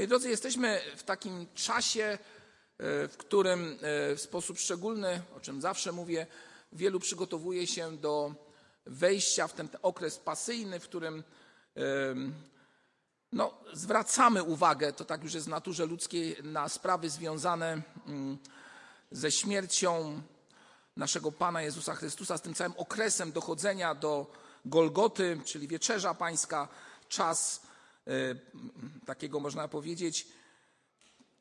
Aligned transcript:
Moi 0.00 0.08
drodzy, 0.08 0.30
jesteśmy 0.30 0.80
w 0.96 1.02
takim 1.02 1.46
czasie, 1.54 2.04
e, 2.04 2.18
w 3.08 3.16
którym 3.16 3.78
e, 3.82 4.16
w 4.16 4.20
sposób 4.20 4.58
szczególny, 4.58 5.22
o 5.36 5.40
czym 5.40 5.60
zawsze 5.60 5.92
mówię, 5.92 6.26
wielu 6.72 7.00
przygotowuje 7.00 7.66
się 7.66 7.96
do 7.96 8.34
wejścia 8.86 9.48
w 9.48 9.52
ten 9.52 9.68
okres 9.82 10.18
pasyjny, 10.18 10.80
w 10.80 10.84
którym 10.84 11.22
no, 13.32 13.54
zwracamy 13.72 14.42
uwagę, 14.42 14.92
to 14.92 15.04
tak 15.04 15.22
już 15.22 15.34
jest 15.34 15.46
w 15.46 15.50
naturze 15.50 15.86
ludzkiej, 15.86 16.36
na 16.42 16.68
sprawy 16.68 17.10
związane 17.10 17.82
mm, 18.06 18.38
ze 19.10 19.30
śmiercią 19.30 20.22
naszego 20.96 21.32
Pana 21.32 21.62
Jezusa 21.62 21.94
Chrystusa, 21.94 22.38
z 22.38 22.42
tym 22.42 22.54
całym 22.54 22.74
okresem 22.76 23.32
dochodzenia 23.32 23.94
do 23.94 24.32
Golgoty, 24.64 25.40
czyli 25.44 25.68
wieczerza 25.68 26.14
pańska, 26.14 26.68
czas 27.08 27.69
takiego 29.06 29.40
można 29.40 29.68
powiedzieć, 29.68 30.28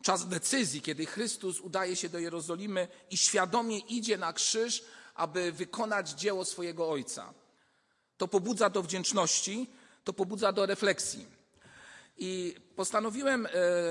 czas 0.04 0.28
decyzji, 0.28 0.82
kiedy 0.82 1.06
Chrystus 1.06 1.60
udaje 1.60 1.96
się 1.96 2.10
do 2.10 2.20
Jerozolimy 2.20 2.88
i 3.10 3.18
świadomie 3.18 3.80
idzie 3.80 4.18
na 4.18 4.34
krzyż, 4.34 4.84
aby 5.16 5.52
wykonać 5.52 6.10
dzieło 6.10 6.46
swojego 6.46 6.90
Ojca. 6.90 7.34
To 8.18 8.28
pobudza 8.28 8.70
do 8.70 8.84
wdzięczności, 8.84 9.70
to 10.04 10.14
pobudza 10.14 10.52
do 10.52 10.66
refleksji. 10.66 11.26
I 12.18 12.56
postanowiłem 12.76 13.46
e, 13.46 13.50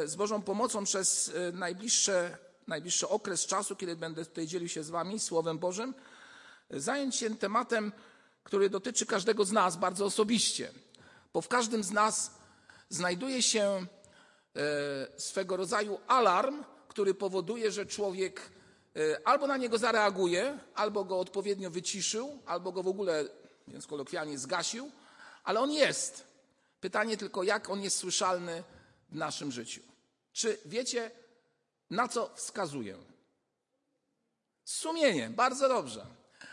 z 0.09 0.17
Bożą 0.17 0.43
pomocą 0.43 0.85
przez 0.85 1.29
e, 1.35 1.53
najbliższe, 1.53 2.39
najbliższy 2.67 3.09
okres 3.09 3.47
czasu, 3.47 3.77
kiedy 3.77 3.97
będę 3.97 4.25
tutaj 4.25 4.47
dzielił 4.47 4.69
się 4.69 4.85
z 4.85 4.91
Wami 4.91 5.21
Słowem 5.21 5.59
Bożym, 5.59 5.95
zająć 6.71 7.17
się 7.17 7.37
tematem, 7.37 7.93
który 8.45 8.71
dotyczy 8.71 9.07
każdego 9.07 9.45
z 9.45 9.53
nas 9.53 9.77
bardzo 9.77 10.05
osobiście. 10.05 10.73
Bo 11.33 11.41
w 11.41 11.49
każdym 11.49 11.85
z 11.85 11.91
nas 11.91 12.38
znajduje 12.89 13.43
się 13.43 13.87
e, 14.57 15.21
swego 15.21 15.57
rodzaju 15.57 16.01
alarm, 16.07 16.65
który 16.89 17.15
powoduje, 17.15 17.71
że 17.71 17.87
człowiek 17.87 18.51
albo 19.25 19.47
na 19.47 19.57
niego 19.57 19.79
zareaguje, 19.79 20.59
albo 20.75 21.05
go 21.05 21.21
odpowiednio 21.21 21.71
wyciszył, 21.71 22.43
albo 22.47 22.73
go 22.73 22.83
w 22.83 22.89
ogóle, 22.89 23.25
więc 23.69 23.87
kolokwialnie, 23.87 24.39
zgasił, 24.39 24.91
ale 25.45 25.61
on 25.61 25.73
jest. 25.73 26.25
Pytanie 26.81 27.17
tylko, 27.17 27.43
jak 27.43 27.71
on 27.71 27.83
jest 27.83 27.97
słyszalny 27.97 28.63
w 29.11 29.17
naszym 29.17 29.53
życiu. 29.53 29.83
Czy 30.33 30.59
wiecie, 30.65 31.11
na 31.91 32.09
co 32.09 32.31
wskazuję? 32.35 32.99
Sumienie, 34.65 35.31
bardzo 35.31 35.69
dobrze. 35.69 36.07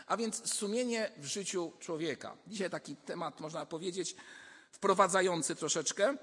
A 0.06 0.16
więc 0.16 0.54
sumienie 0.54 1.12
w 1.16 1.26
życiu 1.26 1.72
człowieka. 1.80 2.36
Dzisiaj 2.46 2.70
taki 2.70 2.96
temat, 2.96 3.40
można 3.40 3.66
powiedzieć, 3.66 4.16
wprowadzający 4.76 5.56
troszeczkę, 5.56 6.16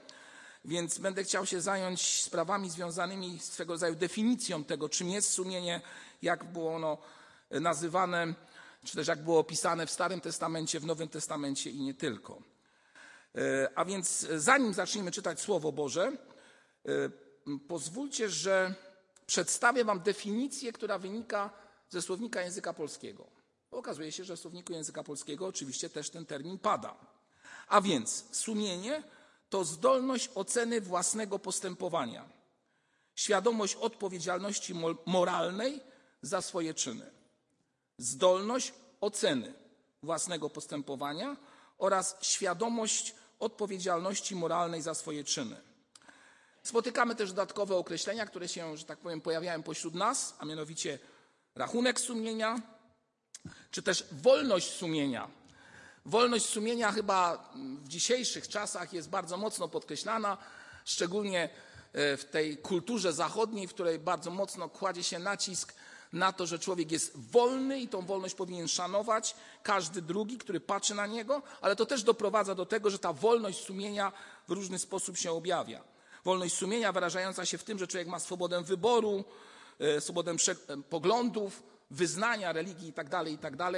więc 0.66 0.98
będę 0.98 1.23
chciał 1.23 1.46
się 1.46 1.62
zająć 1.62 2.23
sprawami 2.23 2.70
związanymi 2.70 3.40
z 3.40 3.44
swego 3.44 3.73
rodzaju 3.73 3.95
definicją 3.95 4.64
tego, 4.64 4.90
czym 4.90 5.10
jest 5.10 5.30
sumienie, 5.30 5.82
jak 6.22 6.44
było 6.44 6.76
ono 6.76 6.98
nazywane, 7.52 8.34
czy 8.86 8.95
też 8.95 9.08
jak 9.08 9.23
było 9.23 9.40
opisane 9.40 9.86
w 9.86 9.92
Starym 9.92 10.22
Testamencie, 10.22 10.80
w 10.80 10.86
Nowym 10.86 11.10
Testamencie 11.10 11.70
i 11.70 11.82
nie 11.82 11.94
tylko. 11.94 12.42
E, 13.36 13.70
a 13.76 13.86
więc 13.86 14.23
e, 14.23 14.40
zanim 14.40 14.73
zaczniemy 14.73 15.12
czytać 15.12 15.42
Słowo 15.42 15.72
Boże, 15.72 16.12
e, 16.86 16.90
pozwólcie, 17.67 18.30
że 18.30 18.76
przedstawię 19.26 19.86
Wam 19.86 20.00
definicję, 20.00 20.73
która 20.73 20.98
wynika 21.00 21.50
ze 21.90 22.02
słownika 22.02 22.42
języka 22.42 22.73
polskiego. 22.73 23.28
okazuje 23.72 24.12
się, 24.12 24.23
że 24.23 24.36
w 24.36 24.40
słowniku 24.40 24.73
języka 24.73 25.04
polskiego 25.04 25.48
oczywiście 25.48 25.90
też 25.90 26.10
ten 26.10 26.26
termin 26.26 26.60
pada. 26.60 27.12
A 27.67 27.81
więc 27.81 28.25
sumienie 28.31 29.03
to 29.50 29.64
zdolność 29.64 30.30
oceny 30.36 30.81
własnego 30.81 31.39
postępowania, 31.39 32.30
świadomość 33.16 33.75
odpowiedzialności 33.75 34.73
moralnej 35.05 35.80
za 36.22 36.42
swoje 36.42 36.73
czyny, 36.73 37.11
zdolność 37.97 38.73
oceny 39.02 39.53
własnego 40.04 40.49
postępowania 40.49 41.38
oraz 41.77 42.17
świadomość 42.21 43.15
odpowiedzialności 43.39 44.36
moralnej 44.36 44.82
za 44.82 44.93
swoje 44.93 45.23
czyny. 45.23 45.61
Spotykamy 46.64 47.15
też 47.15 47.30
dodatkowe 47.30 47.76
określenia, 47.76 48.26
które 48.26 48.48
się, 48.48 48.77
że 48.77 48.86
tak 48.86 48.99
powiem, 48.99 49.21
pojawiają 49.21 49.64
pośród 49.64 49.93
nas, 49.95 50.36
a 50.39 50.45
mianowicie 50.45 50.99
rachunek 51.55 51.99
sumienia, 51.99 52.61
czy 53.71 53.83
też 53.83 54.05
wolność 54.11 54.71
sumienia. 54.71 55.42
Wolność 56.05 56.45
sumienia 56.45 56.91
chyba 56.91 57.49
w 57.55 57.87
dzisiejszych 57.87 58.47
czasach 58.47 58.93
jest 58.93 59.09
bardzo 59.09 59.37
mocno 59.37 59.67
podkreślana, 59.67 60.37
szczególnie 60.86 61.49
e, 61.93 62.17
w 62.17 62.25
tej 62.25 62.58
kulturze 62.58 63.14
zachodniej, 63.14 63.67
w 63.67 63.73
której 63.73 63.99
bardzo 63.99 64.31
mocno 64.31 64.69
kładzie 64.69 65.03
się 65.03 65.19
nacisk 65.19 65.73
na 66.14 66.33
to, 66.33 66.45
że 66.45 66.59
człowiek 66.59 66.91
jest 66.91 67.31
wolny 67.31 67.80
i 67.80 67.87
tą 67.87 68.05
wolność 68.05 68.36
powinien 68.36 68.67
szanować 68.67 69.36
każdy 69.64 70.02
drugi, 70.02 70.37
który 70.37 70.59
patrzy 70.59 70.95
na 70.95 71.08
niego, 71.08 71.41
ale 71.61 71.75
to 71.75 71.86
też 71.86 72.03
doprowadza 72.03 72.55
do 72.55 72.65
tego, 72.65 72.89
że 72.89 72.99
ta 72.99 73.14
wolność 73.14 73.65
sumienia 73.65 74.11
w 74.47 74.52
różny 74.52 74.80
sposób 74.80 75.17
się 75.17 75.31
objawia. 75.31 75.83
Wolność 76.25 76.55
sumienia 76.55 76.91
wyrażająca 76.91 77.45
się 77.45 77.58
w 77.58 77.64
tym, 77.64 77.80
że 77.80 77.87
człowiek 77.87 78.08
ma 78.08 78.20
swobodę 78.20 78.64
wyboru, 78.64 79.23
e, 79.80 80.02
swobodę 80.02 80.31
e, 80.31 80.77
poglądów, 80.77 81.64
wyznania, 81.91 82.53
religii 82.53 82.87
itd., 82.87 83.09
tak 83.09 83.27
itd. 83.27 83.71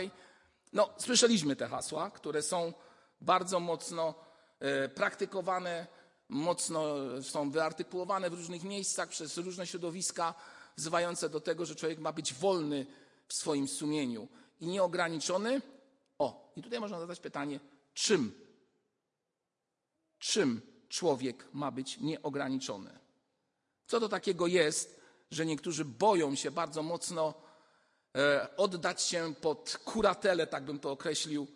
No, 0.75 0.89
słyszeliśmy 0.97 1.55
te 1.55 1.67
hasła, 1.67 2.11
które 2.11 2.41
są 2.41 2.73
bardzo 3.21 3.59
mocno 3.59 4.15
e, 4.59 4.89
praktykowane, 4.89 5.87
mocno 6.29 6.83
są 7.21 7.51
wyartykułowane 7.51 8.29
w 8.29 8.33
różnych 8.33 8.63
miejscach 8.63 9.09
przez 9.09 9.37
różne 9.37 9.67
środowiska 9.67 10.33
wzywające 10.75 11.29
do 11.29 11.39
tego, 11.39 11.65
że 11.65 11.75
człowiek 11.75 11.99
ma 11.99 12.13
być 12.13 12.33
wolny 12.33 12.85
w 13.27 13.33
swoim 13.33 13.67
sumieniu 13.67 14.27
i 14.59 14.67
nieograniczony. 14.67 15.61
O, 16.19 16.53
i 16.55 16.63
tutaj 16.63 16.79
można 16.79 16.99
zadać 16.99 17.19
pytanie, 17.19 17.59
czym? 17.93 18.45
Czym 20.19 20.61
człowiek 20.89 21.47
ma 21.53 21.71
być 21.71 21.97
nieograniczony? 21.97 22.99
Co 23.87 23.99
to 23.99 24.09
takiego 24.09 24.47
jest, 24.47 25.01
że 25.31 25.45
niektórzy 25.45 25.85
boją 25.85 26.35
się 26.35 26.51
bardzo 26.51 26.83
mocno 26.83 27.33
e, 27.33 27.44
oddać 28.57 29.01
się 29.01 29.33
pod 29.41 29.77
kuratelę, 29.85 30.47
tak 30.47 30.63
bym 30.63 30.79
to 30.79 30.91
określił, 30.91 31.47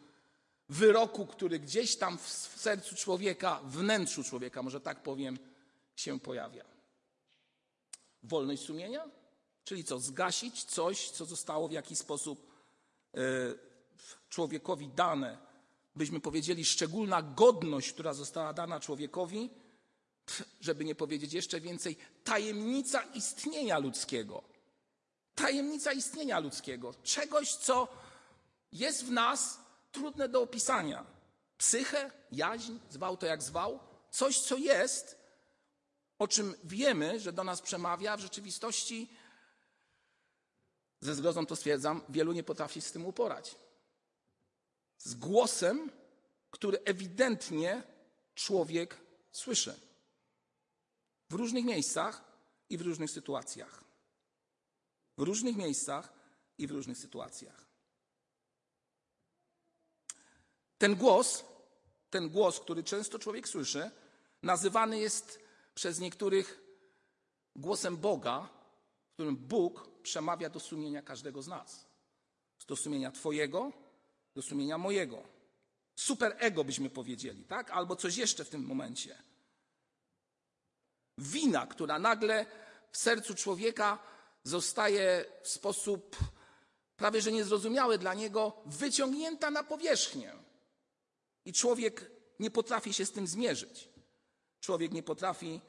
wyroku, 0.70 1.26
który 1.26 1.60
gdzieś 1.60 1.96
tam 1.96 2.18
w 2.18 2.30
sercu 2.58 2.96
człowieka, 2.96 3.62
wnętrzu 3.64 4.24
człowieka, 4.24 4.64
może 4.64 4.82
tak 4.82 5.04
powiem, 5.04 5.40
się 5.96 6.20
pojawia. 6.20 6.66
Wolność 8.24 8.64
sumienia? 8.64 9.10
Czyli 9.64 9.84
co? 9.84 10.00
Zgasić 10.00 10.64
coś, 10.64 11.10
co 11.10 11.26
zostało 11.26 11.68
w 11.68 11.72
jakiś 11.72 12.00
sposób 12.00 12.52
e, 13.14 13.20
człowiekowi 14.30 14.88
dane. 14.88 15.38
Byśmy 15.96 16.20
powiedzieli, 16.20 16.66
szczególna 16.66 17.22
godność, 17.22 17.94
która 17.94 18.14
została 18.14 18.54
dana 18.54 18.80
człowiekowi, 18.80 19.50
żeby 20.62 20.86
nie 20.86 20.96
powiedzieć 20.96 21.34
jeszcze 21.34 21.62
więcej, 21.62 21.98
tajemnica 22.24 23.02
istnienia 23.02 23.80
ludzkiego. 23.80 24.44
Tajemnica 25.40 25.94
istnienia 25.94 26.40
ludzkiego. 26.40 26.94
Czegoś, 27.04 27.56
co 27.56 27.88
jest 28.72 29.06
w 29.06 29.12
nas 29.12 29.60
trudne 29.92 30.30
do 30.30 30.42
opisania. 30.42 31.06
Psychę, 31.58 32.12
jaźń, 32.32 32.78
zwał 32.90 33.18
to 33.18 33.26
jak 33.26 33.44
zwał. 33.44 33.80
Coś, 34.12 34.40
co 34.40 34.58
jest, 34.58 35.18
o 36.20 36.28
czym 36.28 36.56
wiemy, 36.64 37.20
że 37.20 37.34
do 37.34 37.44
nas 37.44 37.62
przemawia, 37.62 38.18
w 38.18 38.20
rzeczywistości, 38.20 39.10
ze 41.02 41.16
zgrozą 41.16 41.46
to 41.46 41.56
stwierdzam, 41.56 42.02
wielu 42.10 42.32
nie 42.32 42.44
potrafi 42.44 42.82
z 42.82 42.92
tym 42.92 43.06
uporać. 43.06 43.56
Z 44.98 45.16
głosem, 45.16 45.92
który 46.52 46.80
ewidentnie 46.86 47.84
człowiek 48.36 48.98
słyszy. 49.32 49.80
W 51.30 51.34
różnych 51.34 51.66
miejscach 51.66 52.24
i 52.70 52.78
w 52.78 52.82
różnych 52.82 53.12
sytuacjach. 53.12 53.89
W 55.20 55.22
różnych 55.22 55.56
miejscach 55.56 56.14
i 56.58 56.68
w 56.68 56.72
różnych 56.72 56.98
sytuacjach. 56.98 57.66
Ten 60.78 60.96
głos, 60.96 61.46
ten 62.10 62.30
głos, 62.30 62.60
który 62.60 62.84
często 62.84 63.20
człowiek 63.20 63.48
słyszy, 63.48 63.92
nazywany 64.44 65.00
jest 65.00 65.40
przez 65.76 66.00
niektórych 66.00 66.62
głosem 67.56 67.98
Boga, 67.98 68.50
w 69.10 69.14
którym 69.14 69.36
Bóg 69.36 69.90
przemawia 70.04 70.50
do 70.50 70.60
sumienia 70.60 71.02
każdego 71.02 71.42
z 71.42 71.48
nas. 71.48 71.86
Do 72.68 72.76
sumienia 72.76 73.12
Twojego, 73.12 73.72
do 74.36 74.42
sumienia 74.42 74.78
mojego. 74.78 75.24
Super 75.96 76.36
ego 76.38 76.64
byśmy 76.64 76.90
powiedzieli, 76.90 77.44
tak? 77.44 77.72
Albo 77.72 77.96
coś 77.96 78.18
jeszcze 78.18 78.46
w 78.46 78.50
tym 78.50 78.66
momencie. 78.66 79.24
Wina, 81.18 81.68
która 81.68 82.00
nagle 82.00 82.46
w 82.92 82.98
sercu 82.98 83.36
człowieka 83.36 84.19
zostaje 84.44 85.26
w 85.42 85.48
sposób 85.48 86.16
prawie 87.00 87.22
że 87.22 87.32
niezrozumiały 87.32 87.98
dla 87.98 88.14
niego 88.14 88.54
wyciągnięta 88.66 89.52
na 89.52 89.64
powierzchnię. 89.64 90.34
I 91.46 91.54
człowiek 91.54 92.12
nie 92.40 92.52
potrafi 92.52 92.94
się 92.94 93.06
z 93.06 93.12
tym 93.12 93.28
zmierzyć. 93.28 93.90
Człowiek 94.60 94.92
nie 94.92 95.04
potrafi 95.04 95.62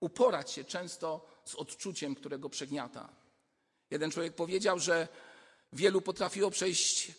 uporać 0.00 0.50
się 0.50 0.64
często 0.64 1.28
z 1.44 1.54
odczuciem, 1.54 2.14
którego 2.14 2.48
przegniata. 2.48 3.08
Jeden 3.90 4.10
człowiek 4.10 4.34
powiedział, 4.34 4.78
że 4.78 5.08
wielu 5.72 6.00
potrafiło 6.00 6.50
przejść 6.50 7.12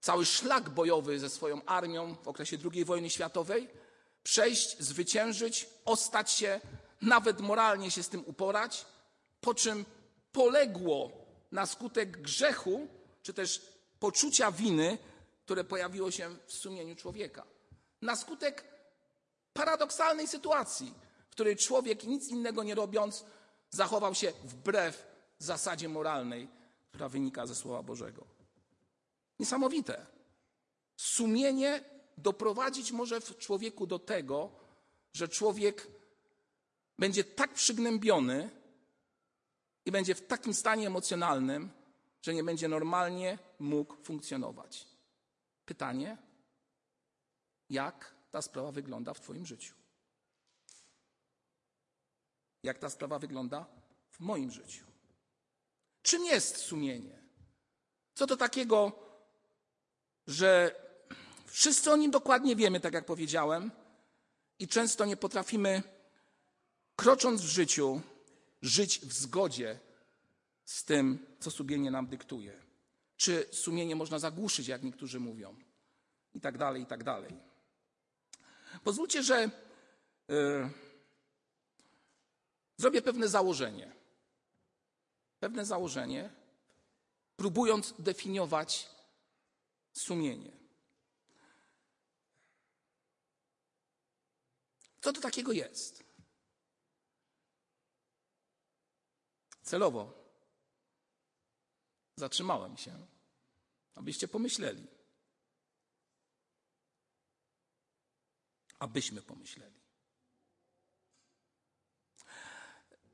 cały 0.00 0.26
szlak 0.26 0.70
bojowy 0.70 1.18
ze 1.18 1.30
swoją 1.30 1.64
armią 1.64 2.14
w 2.14 2.28
okresie 2.28 2.58
II 2.72 2.84
wojny 2.84 3.10
światowej, 3.10 3.68
przejść, 4.22 4.78
zwyciężyć, 4.78 5.66
ostać 5.84 6.32
się, 6.32 6.60
nawet 7.02 7.40
moralnie 7.40 7.90
się 7.90 8.02
z 8.02 8.08
tym 8.08 8.24
uporać, 8.26 8.86
po 9.40 9.54
czym 9.54 9.84
poległo 10.32 11.10
na 11.52 11.66
skutek 11.66 12.22
grzechu, 12.22 12.88
czy 13.22 13.34
też 13.34 13.62
poczucia 13.98 14.52
winy, 14.52 14.98
które 15.44 15.64
pojawiło 15.64 16.10
się 16.10 16.36
w 16.46 16.52
sumieniu 16.52 16.96
człowieka. 16.96 17.46
Na 18.02 18.16
skutek 18.16 18.64
paradoksalnej 19.52 20.28
sytuacji, 20.28 20.94
w 21.28 21.30
której 21.30 21.56
człowiek 21.56 22.04
nic 22.04 22.28
innego 22.28 22.62
nie 22.62 22.74
robiąc, 22.74 23.24
zachował 23.70 24.14
się 24.14 24.32
wbrew 24.44 25.06
zasadzie 25.38 25.88
moralnej, 25.88 26.48
która 26.88 27.08
wynika 27.08 27.46
ze 27.46 27.54
Słowa 27.54 27.82
Bożego. 27.82 28.26
Niesamowite. 29.38 30.06
Sumienie 30.96 31.84
doprowadzić 32.18 32.92
może 32.92 33.20
w 33.20 33.38
człowieku 33.38 33.86
do 33.86 33.98
tego, 33.98 34.50
że 35.12 35.28
człowiek 35.28 35.86
będzie 36.98 37.24
tak 37.24 37.54
przygnębiony 37.54 38.50
i 39.84 39.92
będzie 39.92 40.14
w 40.14 40.26
takim 40.26 40.54
stanie 40.54 40.86
emocjonalnym, 40.86 41.70
że 42.22 42.34
nie 42.34 42.44
będzie 42.44 42.68
normalnie 42.68 43.38
mógł 43.58 43.96
funkcjonować. 44.04 44.86
Pytanie, 45.64 46.16
jak 47.70 48.14
ta 48.30 48.42
sprawa 48.42 48.72
wygląda 48.72 49.14
w 49.14 49.20
Twoim 49.20 49.46
życiu? 49.46 49.74
Jak 52.62 52.78
ta 52.78 52.90
sprawa 52.90 53.18
wygląda 53.18 53.66
w 54.10 54.20
moim 54.20 54.50
życiu? 54.50 54.84
Czym 56.02 56.24
jest 56.24 56.56
sumienie? 56.56 57.22
Co 58.14 58.26
to 58.26 58.36
takiego, 58.36 58.92
że 60.26 60.74
wszyscy 61.46 61.92
o 61.92 61.96
nim 61.96 62.10
dokładnie 62.10 62.56
wiemy, 62.56 62.80
tak 62.80 62.94
jak 62.94 63.06
powiedziałem, 63.06 63.70
i 64.58 64.68
często 64.68 65.04
nie 65.04 65.16
potrafimy, 65.16 65.82
krocząc 66.98 67.42
w 67.42 67.48
życiu, 67.48 68.00
żyć 68.62 69.00
w 69.00 69.12
zgodzie 69.12 69.78
z 70.64 70.84
tym, 70.84 71.26
co 71.40 71.50
sumienie 71.50 71.90
nam 71.90 72.06
dyktuje. 72.06 72.62
Czy 73.16 73.48
sumienie 73.52 73.96
można 73.96 74.18
zagłuszyć, 74.18 74.68
jak 74.68 74.82
niektórzy 74.82 75.20
mówią, 75.20 75.56
i 76.34 76.40
tak 76.40 76.58
dalej, 76.58 76.82
i 76.82 76.86
tak 76.86 77.04
dalej. 77.04 77.40
Pozwólcie, 78.84 79.22
że 79.22 79.50
yy, 80.28 80.70
zrobię 82.76 83.02
pewne 83.02 83.28
założenie. 83.28 83.92
Pewne 85.40 85.64
założenie, 85.64 86.30
próbując 87.36 87.94
definiować 87.98 88.88
sumienie. 89.92 90.52
Co 95.00 95.12
to 95.12 95.20
takiego 95.20 95.52
jest? 95.52 96.07
Celowo 99.68 100.12
zatrzymałem 102.16 102.76
się, 102.76 103.06
abyście 103.94 104.28
pomyśleli. 104.28 104.86
Abyśmy 108.78 109.22
pomyśleli. 109.22 109.80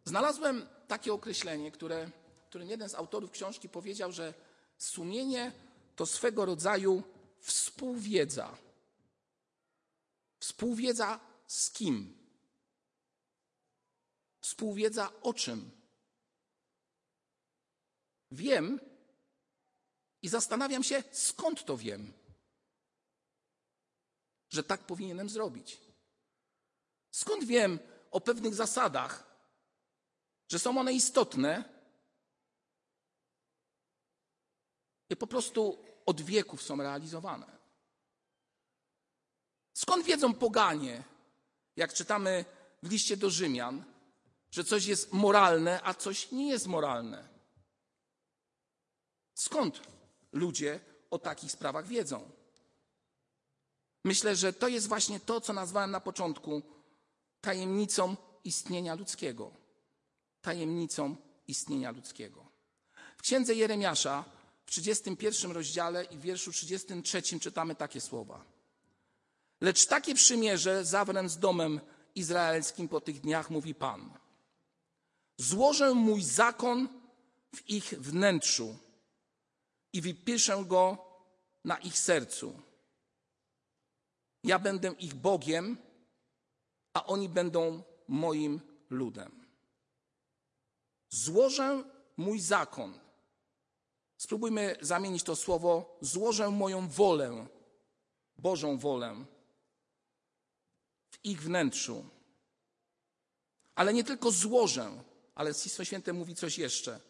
Znalazłem 0.04 0.68
takie 0.88 1.12
określenie, 1.12 1.72
które, 1.72 2.10
którym 2.48 2.68
jeden 2.68 2.88
z 2.88 2.94
autorów 2.94 3.30
książki 3.30 3.68
powiedział, 3.68 4.12
że 4.12 4.34
sumienie 4.78 5.52
to 5.96 6.06
swego 6.06 6.44
rodzaju 6.44 7.02
współwiedza. 7.40 8.58
Współwiedza 10.38 11.20
z 11.46 11.70
kim? 11.70 12.18
Współwiedza 14.40 15.12
o 15.22 15.34
czym? 15.34 15.83
Wiem 18.34 18.80
i 20.22 20.28
zastanawiam 20.28 20.82
się, 20.82 21.02
skąd 21.12 21.64
to 21.64 21.76
wiem, 21.76 22.12
że 24.50 24.62
tak 24.62 24.80
powinienem 24.86 25.28
zrobić. 25.28 25.80
Skąd 27.10 27.44
wiem 27.44 27.78
o 28.10 28.20
pewnych 28.20 28.54
zasadach, 28.54 29.36
że 30.48 30.58
są 30.58 30.78
one 30.78 30.92
istotne 30.92 31.64
i 35.10 35.16
po 35.16 35.26
prostu 35.26 35.84
od 36.06 36.20
wieków 36.20 36.62
są 36.62 36.76
realizowane. 36.76 37.58
Skąd 39.74 40.04
wiedzą 40.04 40.34
poganie, 40.34 41.02
jak 41.76 41.92
czytamy 41.92 42.44
w 42.82 42.90
liście 42.90 43.16
do 43.16 43.30
Rzymian, 43.30 43.84
że 44.50 44.64
coś 44.64 44.86
jest 44.86 45.12
moralne, 45.12 45.80
a 45.84 45.94
coś 45.94 46.32
nie 46.32 46.48
jest 46.48 46.66
moralne? 46.66 47.33
Skąd 49.34 49.80
ludzie 50.32 50.80
o 51.10 51.18
takich 51.18 51.52
sprawach 51.52 51.86
wiedzą? 51.86 52.30
Myślę, 54.04 54.36
że 54.36 54.52
to 54.52 54.68
jest 54.68 54.88
właśnie 54.88 55.20
to, 55.20 55.40
co 55.40 55.52
nazwałem 55.52 55.90
na 55.90 56.00
początku 56.00 56.62
tajemnicą 57.40 58.16
istnienia 58.44 58.94
ludzkiego. 58.94 59.50
Tajemnicą 60.42 61.16
istnienia 61.48 61.90
ludzkiego. 61.90 62.46
W 63.16 63.22
księdze 63.22 63.54
Jeremiasza 63.54 64.24
w 64.66 64.70
31 64.70 65.50
rozdziale 65.50 66.04
i 66.04 66.16
w 66.16 66.20
wierszu 66.20 66.52
33 66.52 67.40
czytamy 67.40 67.74
takie 67.74 68.00
słowa. 68.00 68.44
Lecz 69.60 69.86
takie 69.86 70.14
przymierze 70.14 70.84
zawrę 70.84 71.28
z 71.28 71.38
domem 71.38 71.80
izraelskim 72.14 72.88
po 72.88 73.00
tych 73.00 73.20
dniach, 73.20 73.50
mówi 73.50 73.74
Pan. 73.74 74.18
Złożę 75.36 75.94
mój 75.94 76.22
zakon 76.22 76.88
w 77.56 77.70
ich 77.70 77.84
wnętrzu 77.84 78.76
i 79.94 80.00
wypiszę 80.00 80.64
go 80.66 80.98
na 81.64 81.78
ich 81.78 81.98
sercu. 81.98 82.62
Ja 84.44 84.58
będę 84.58 84.92
ich 84.98 85.14
Bogiem, 85.14 85.76
a 86.94 87.06
oni 87.06 87.28
będą 87.28 87.82
moim 88.08 88.60
ludem. 88.90 89.44
Złożę 91.10 91.84
mój 92.16 92.40
zakon. 92.40 92.98
Spróbujmy 94.16 94.76
zamienić 94.80 95.22
to 95.22 95.36
słowo. 95.36 95.98
Złożę 96.00 96.50
moją 96.50 96.88
wolę, 96.88 97.46
Bożą 98.38 98.78
wolę 98.78 99.24
w 101.10 101.24
ich 101.24 101.42
wnętrzu. 101.42 102.04
Ale 103.74 103.94
nie 103.94 104.04
tylko 104.04 104.30
złożę, 104.30 105.02
ale 105.34 105.54
Pismo 105.54 105.84
Święte 105.84 106.12
mówi 106.12 106.34
coś 106.34 106.58
jeszcze. 106.58 107.00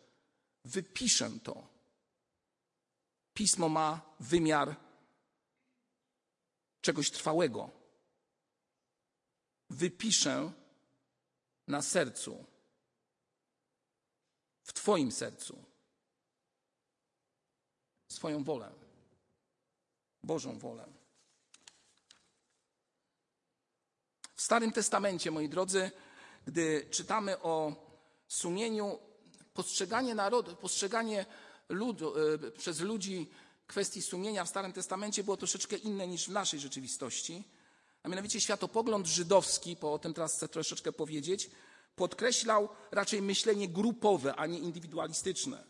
Wypiszę 0.64 1.30
to. 1.42 1.73
Pismo 3.34 3.68
ma 3.68 4.00
wymiar 4.20 4.76
czegoś 6.80 7.10
trwałego. 7.10 7.70
Wypiszę 9.70 10.52
na 11.68 11.82
sercu, 11.82 12.44
w 14.62 14.72
Twoim 14.72 15.12
sercu, 15.12 15.64
swoją 18.08 18.44
wolę, 18.44 18.72
Bożą 20.22 20.58
wolę. 20.58 20.86
W 24.34 24.42
Starym 24.42 24.72
Testamencie, 24.72 25.30
moi 25.30 25.48
drodzy, 25.48 25.90
gdy 26.46 26.88
czytamy 26.90 27.42
o 27.42 27.72
sumieniu, 28.28 28.98
postrzeganie 29.54 30.14
narodu, 30.14 30.56
postrzeganie 30.56 31.26
e, 31.70 32.50
przez 32.50 32.80
ludzi 32.80 33.30
kwestii 33.66 34.02
sumienia 34.02 34.44
w 34.44 34.48
Starym 34.48 34.72
Testamencie 34.72 35.24
było 35.24 35.36
troszeczkę 35.36 35.76
inne 35.76 36.06
niż 36.06 36.26
w 36.26 36.32
naszej 36.32 36.60
rzeczywistości. 36.60 37.44
A 38.02 38.08
mianowicie 38.08 38.40
światopogląd 38.40 39.06
żydowski, 39.06 39.76
po 39.76 39.92
o 39.92 39.98
tym 39.98 40.14
teraz 40.14 40.36
chcę 40.36 40.48
troszeczkę 40.48 40.92
powiedzieć, 40.92 41.50
podkreślał 41.96 42.68
raczej 42.90 43.22
myślenie 43.22 43.68
grupowe, 43.68 44.36
a 44.36 44.46
nie 44.46 44.58
indywidualistyczne. 44.58 45.64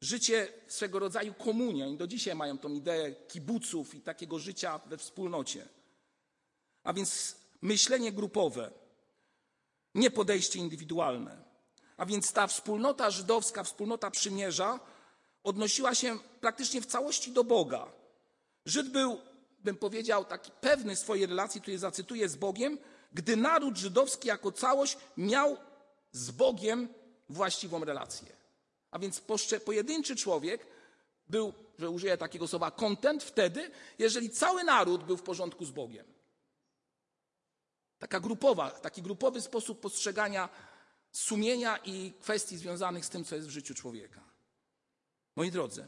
Życie 0.00 0.48
swego 0.66 0.98
rodzaju 0.98 1.34
komunia. 1.34 1.86
I 1.86 1.96
do 1.96 2.06
dzisiaj 2.06 2.34
mają 2.34 2.58
tą 2.58 2.72
ideę 2.72 3.12
kibuców 3.12 3.94
i 3.94 4.00
takiego 4.00 4.38
życia 4.38 4.80
we 4.86 4.96
wspólnocie. 4.96 5.68
A 6.84 6.92
więc 6.92 7.36
myślenie 7.62 8.12
grupowe, 8.12 8.70
nie 9.94 10.10
podejście 10.10 10.58
indywidualne. 10.58 11.44
A 11.96 12.06
więc 12.06 12.32
ta 12.32 12.46
wspólnota 12.46 13.10
żydowska, 13.10 13.64
wspólnota 13.64 14.10
przymierza, 14.10 14.80
odnosiła 15.48 15.94
się 15.94 16.18
praktycznie 16.40 16.80
w 16.80 16.86
całości 16.86 17.32
do 17.32 17.44
Boga. 17.44 17.92
Żyd 18.64 18.88
był, 18.88 19.18
bym 19.58 19.76
powiedział, 19.76 20.24
taki 20.24 20.50
pewny 20.60 20.96
swojej 20.96 21.26
relacji, 21.26 21.60
tutaj 21.60 21.78
zacytuję, 21.78 22.28
z 22.28 22.36
Bogiem, 22.36 22.78
gdy 23.12 23.36
naród 23.36 23.76
żydowski 23.76 24.28
jako 24.28 24.52
całość 24.52 24.96
miał 25.16 25.56
z 26.12 26.30
Bogiem 26.30 26.88
właściwą 27.28 27.84
relację. 27.84 28.36
A 28.90 28.98
więc 28.98 29.22
pojedynczy 29.64 30.16
człowiek 30.16 30.66
był, 31.28 31.52
że 31.78 31.90
użyję 31.90 32.16
takiego 32.16 32.48
słowa, 32.48 32.70
kontent 32.70 33.22
wtedy, 33.22 33.70
jeżeli 33.98 34.30
cały 34.30 34.64
naród 34.64 35.04
był 35.04 35.16
w 35.16 35.22
porządku 35.22 35.64
z 35.64 35.70
Bogiem. 35.70 36.06
Taka 37.98 38.20
grupowa, 38.20 38.70
taki 38.70 39.02
grupowy 39.02 39.40
sposób 39.40 39.80
postrzegania 39.80 40.48
sumienia 41.12 41.76
i 41.76 42.12
kwestii 42.20 42.56
związanych 42.56 43.04
z 43.04 43.08
tym, 43.08 43.24
co 43.24 43.34
jest 43.36 43.48
w 43.48 43.50
życiu 43.50 43.74
człowieka. 43.74 44.28
Moi 45.38 45.50
drodzy, 45.50 45.86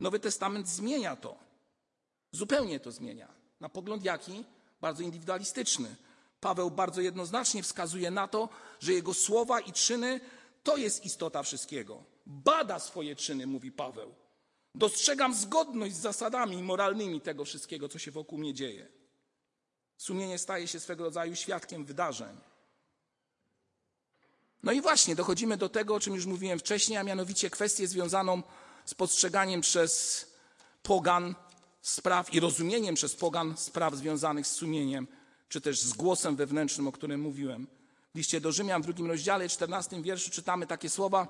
Nowy 0.00 0.20
Testament 0.20 0.68
zmienia 0.68 1.16
to. 1.16 1.36
Zupełnie 2.32 2.80
to 2.80 2.92
zmienia. 2.92 3.28
Na 3.60 3.68
pogląd 3.68 4.04
jaki? 4.04 4.44
Bardzo 4.80 5.02
indywidualistyczny. 5.02 5.96
Paweł 6.40 6.70
bardzo 6.70 7.00
jednoznacznie 7.00 7.62
wskazuje 7.62 8.10
na 8.10 8.28
to, 8.28 8.48
że 8.80 8.92
jego 8.92 9.14
słowa 9.14 9.60
i 9.60 9.72
czyny 9.72 10.20
to 10.62 10.76
jest 10.76 11.04
istota 11.04 11.42
wszystkiego. 11.42 12.04
Bada 12.26 12.78
swoje 12.78 13.16
czyny, 13.16 13.46
mówi 13.46 13.72
Paweł. 13.72 14.14
Dostrzegam 14.74 15.34
zgodność 15.34 15.94
z 15.94 16.00
zasadami 16.00 16.62
moralnymi 16.62 17.20
tego 17.20 17.44
wszystkiego, 17.44 17.88
co 17.88 17.98
się 17.98 18.10
wokół 18.10 18.38
mnie 18.38 18.54
dzieje. 18.54 18.88
Sumienie 19.96 20.38
staje 20.38 20.68
się 20.68 20.80
swego 20.80 21.04
rodzaju 21.04 21.34
świadkiem 21.34 21.84
wydarzeń. 21.84 22.36
No 24.62 24.72
i 24.72 24.80
właśnie 24.80 25.16
dochodzimy 25.16 25.56
do 25.56 25.68
tego, 25.68 25.94
o 25.94 26.00
czym 26.00 26.14
już 26.14 26.26
mówiłem 26.26 26.58
wcześniej, 26.58 26.98
a 26.98 27.02
mianowicie 27.02 27.50
kwestię 27.50 27.88
związaną 27.88 28.42
z 28.86 28.94
postrzeganiem 28.94 29.60
przez 29.60 30.26
pogan 30.82 31.34
spraw 31.82 32.34
i 32.34 32.40
rozumieniem 32.40 32.94
przez 32.94 33.14
pogan 33.14 33.56
spraw 33.56 33.94
związanych 33.94 34.46
z 34.46 34.52
sumieniem, 34.52 35.06
czy 35.48 35.60
też 35.60 35.80
z 35.80 35.92
głosem 35.92 36.36
wewnętrznym, 36.36 36.88
o 36.88 36.92
którym 36.92 37.20
mówiłem. 37.20 37.66
W 38.14 38.18
liście 38.18 38.40
do 38.40 38.52
Rzymian 38.52 38.82
w 38.82 38.84
drugim 38.84 39.06
rozdziale, 39.06 39.48
14 39.48 40.02
wierszu 40.02 40.30
czytamy 40.30 40.66
takie 40.66 40.90
słowa: 40.90 41.28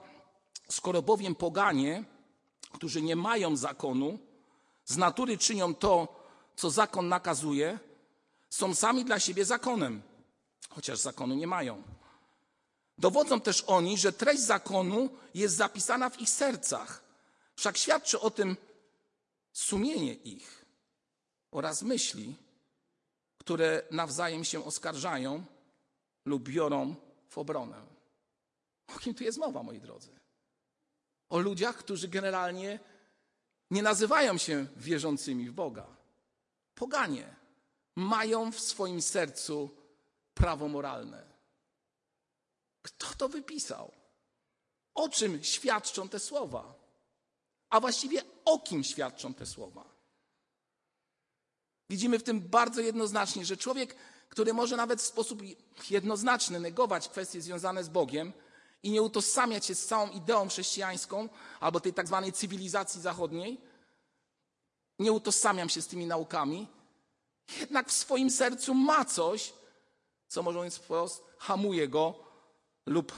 Skoro 0.68 1.02
bowiem 1.02 1.34
poganie, 1.34 2.04
którzy 2.72 3.02
nie 3.02 3.16
mają 3.16 3.56
zakonu, 3.56 4.18
z 4.84 4.96
natury 4.96 5.38
czynią 5.38 5.74
to, 5.74 6.24
co 6.56 6.70
zakon 6.70 7.08
nakazuje, 7.08 7.78
są 8.50 8.74
sami 8.74 9.04
dla 9.04 9.20
siebie 9.20 9.44
zakonem, 9.44 10.02
chociaż 10.68 10.98
zakonu 10.98 11.34
nie 11.34 11.46
mają. 11.46 11.82
Dowodzą 12.98 13.40
też 13.40 13.64
oni, 13.66 13.98
że 13.98 14.12
treść 14.12 14.42
zakonu 14.42 15.08
jest 15.34 15.56
zapisana 15.56 16.10
w 16.10 16.20
ich 16.20 16.30
sercach. 16.30 17.05
Wszak 17.56 17.76
świadczy 17.76 18.20
o 18.20 18.30
tym 18.30 18.56
sumienie 19.52 20.14
ich 20.14 20.64
oraz 21.50 21.82
myśli, 21.82 22.36
które 23.38 23.82
nawzajem 23.90 24.44
się 24.44 24.64
oskarżają 24.64 25.44
lub 26.24 26.48
biorą 26.48 26.94
w 27.28 27.38
obronę. 27.38 27.86
O 28.86 28.98
kim 28.98 29.14
tu 29.14 29.24
jest 29.24 29.38
mowa, 29.38 29.62
moi 29.62 29.80
drodzy? 29.80 30.10
O 31.28 31.38
ludziach, 31.38 31.76
którzy 31.76 32.08
generalnie 32.08 32.80
nie 33.70 33.82
nazywają 33.82 34.38
się 34.38 34.66
wierzącymi 34.76 35.50
w 35.50 35.52
Boga. 35.52 35.86
Poganie 36.74 37.34
mają 37.96 38.52
w 38.52 38.60
swoim 38.60 39.02
sercu 39.02 39.70
prawo 40.34 40.68
moralne. 40.68 41.26
Kto 42.82 43.06
to 43.18 43.28
wypisał? 43.28 43.92
O 44.94 45.08
czym 45.08 45.44
świadczą 45.44 46.08
te 46.08 46.18
słowa? 46.18 46.85
A 47.70 47.80
właściwie 47.80 48.22
o 48.44 48.58
kim 48.58 48.84
świadczą 48.84 49.34
te 49.34 49.46
słowa? 49.46 49.96
Widzimy 51.90 52.18
w 52.18 52.22
tym 52.22 52.40
bardzo 52.40 52.80
jednoznacznie, 52.80 53.44
że 53.44 53.56
człowiek, 53.56 53.96
który 54.28 54.54
może 54.54 54.76
nawet 54.76 55.02
w 55.02 55.06
sposób 55.06 55.42
jednoznaczny 55.90 56.60
negować 56.60 57.08
kwestie 57.08 57.42
związane 57.42 57.84
z 57.84 57.88
Bogiem 57.88 58.32
i 58.82 58.90
nie 58.90 59.02
utożsamiać 59.02 59.66
się 59.66 59.74
z 59.74 59.86
całą 59.86 60.10
ideą 60.10 60.48
chrześcijańską 60.48 61.28
albo 61.60 61.80
tej 61.80 61.94
tak 61.94 62.06
zwanej 62.06 62.32
cywilizacji 62.32 63.00
zachodniej, 63.00 63.60
nie 64.98 65.12
utożsamiam 65.12 65.68
się 65.68 65.82
z 65.82 65.86
tymi 65.86 66.06
naukami, 66.06 66.68
jednak 67.60 67.88
w 67.88 67.92
swoim 67.92 68.30
sercu 68.30 68.74
ma 68.74 69.04
coś, 69.04 69.52
co 70.28 70.42
mówiąc 70.42 70.76
wprost, 70.76 71.24
hamuje 71.38 71.88
go 71.88 72.14
lub 72.86 73.12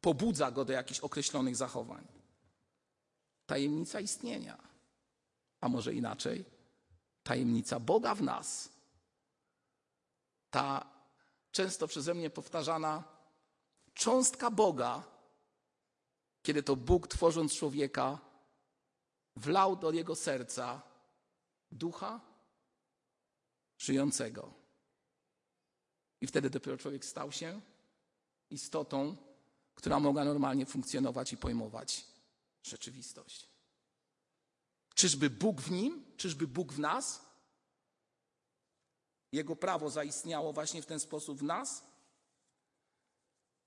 pobudza 0.00 0.50
go 0.50 0.64
do 0.64 0.72
jakichś 0.72 1.00
określonych 1.00 1.56
zachowań. 1.56 2.17
Tajemnica 3.48 4.00
istnienia, 4.00 4.58
a 5.60 5.68
może 5.68 5.94
inaczej, 5.94 6.44
tajemnica 7.22 7.80
Boga 7.80 8.14
w 8.14 8.22
nas. 8.22 8.68
Ta 10.50 10.86
często 11.50 11.86
przeze 11.88 12.14
mnie 12.14 12.30
powtarzana 12.30 13.04
cząstka 13.94 14.50
Boga, 14.50 15.02
kiedy 16.42 16.62
to 16.62 16.76
Bóg 16.76 17.08
tworząc 17.08 17.54
człowieka, 17.54 18.18
wlał 19.36 19.76
do 19.76 19.92
jego 19.92 20.14
serca 20.16 20.82
ducha 21.72 22.20
żyjącego. 23.78 24.54
I 26.20 26.26
wtedy 26.26 26.50
dopiero 26.50 26.76
człowiek 26.76 27.04
stał 27.04 27.32
się 27.32 27.60
istotą, 28.50 29.16
która 29.74 30.00
mogła 30.00 30.24
normalnie 30.24 30.66
funkcjonować 30.66 31.32
i 31.32 31.36
pojmować 31.36 32.17
rzeczywistość. 32.68 33.48
Czyżby 34.94 35.30
Bóg 35.30 35.60
w 35.60 35.70
nim? 35.70 36.04
Czyżby 36.16 36.46
Bóg 36.46 36.72
w 36.72 36.78
nas? 36.78 37.28
Jego 39.32 39.56
prawo 39.56 39.90
zaistniało 39.90 40.52
właśnie 40.52 40.82
w 40.82 40.86
ten 40.86 41.00
sposób 41.00 41.38
w 41.38 41.42
nas? 41.42 41.84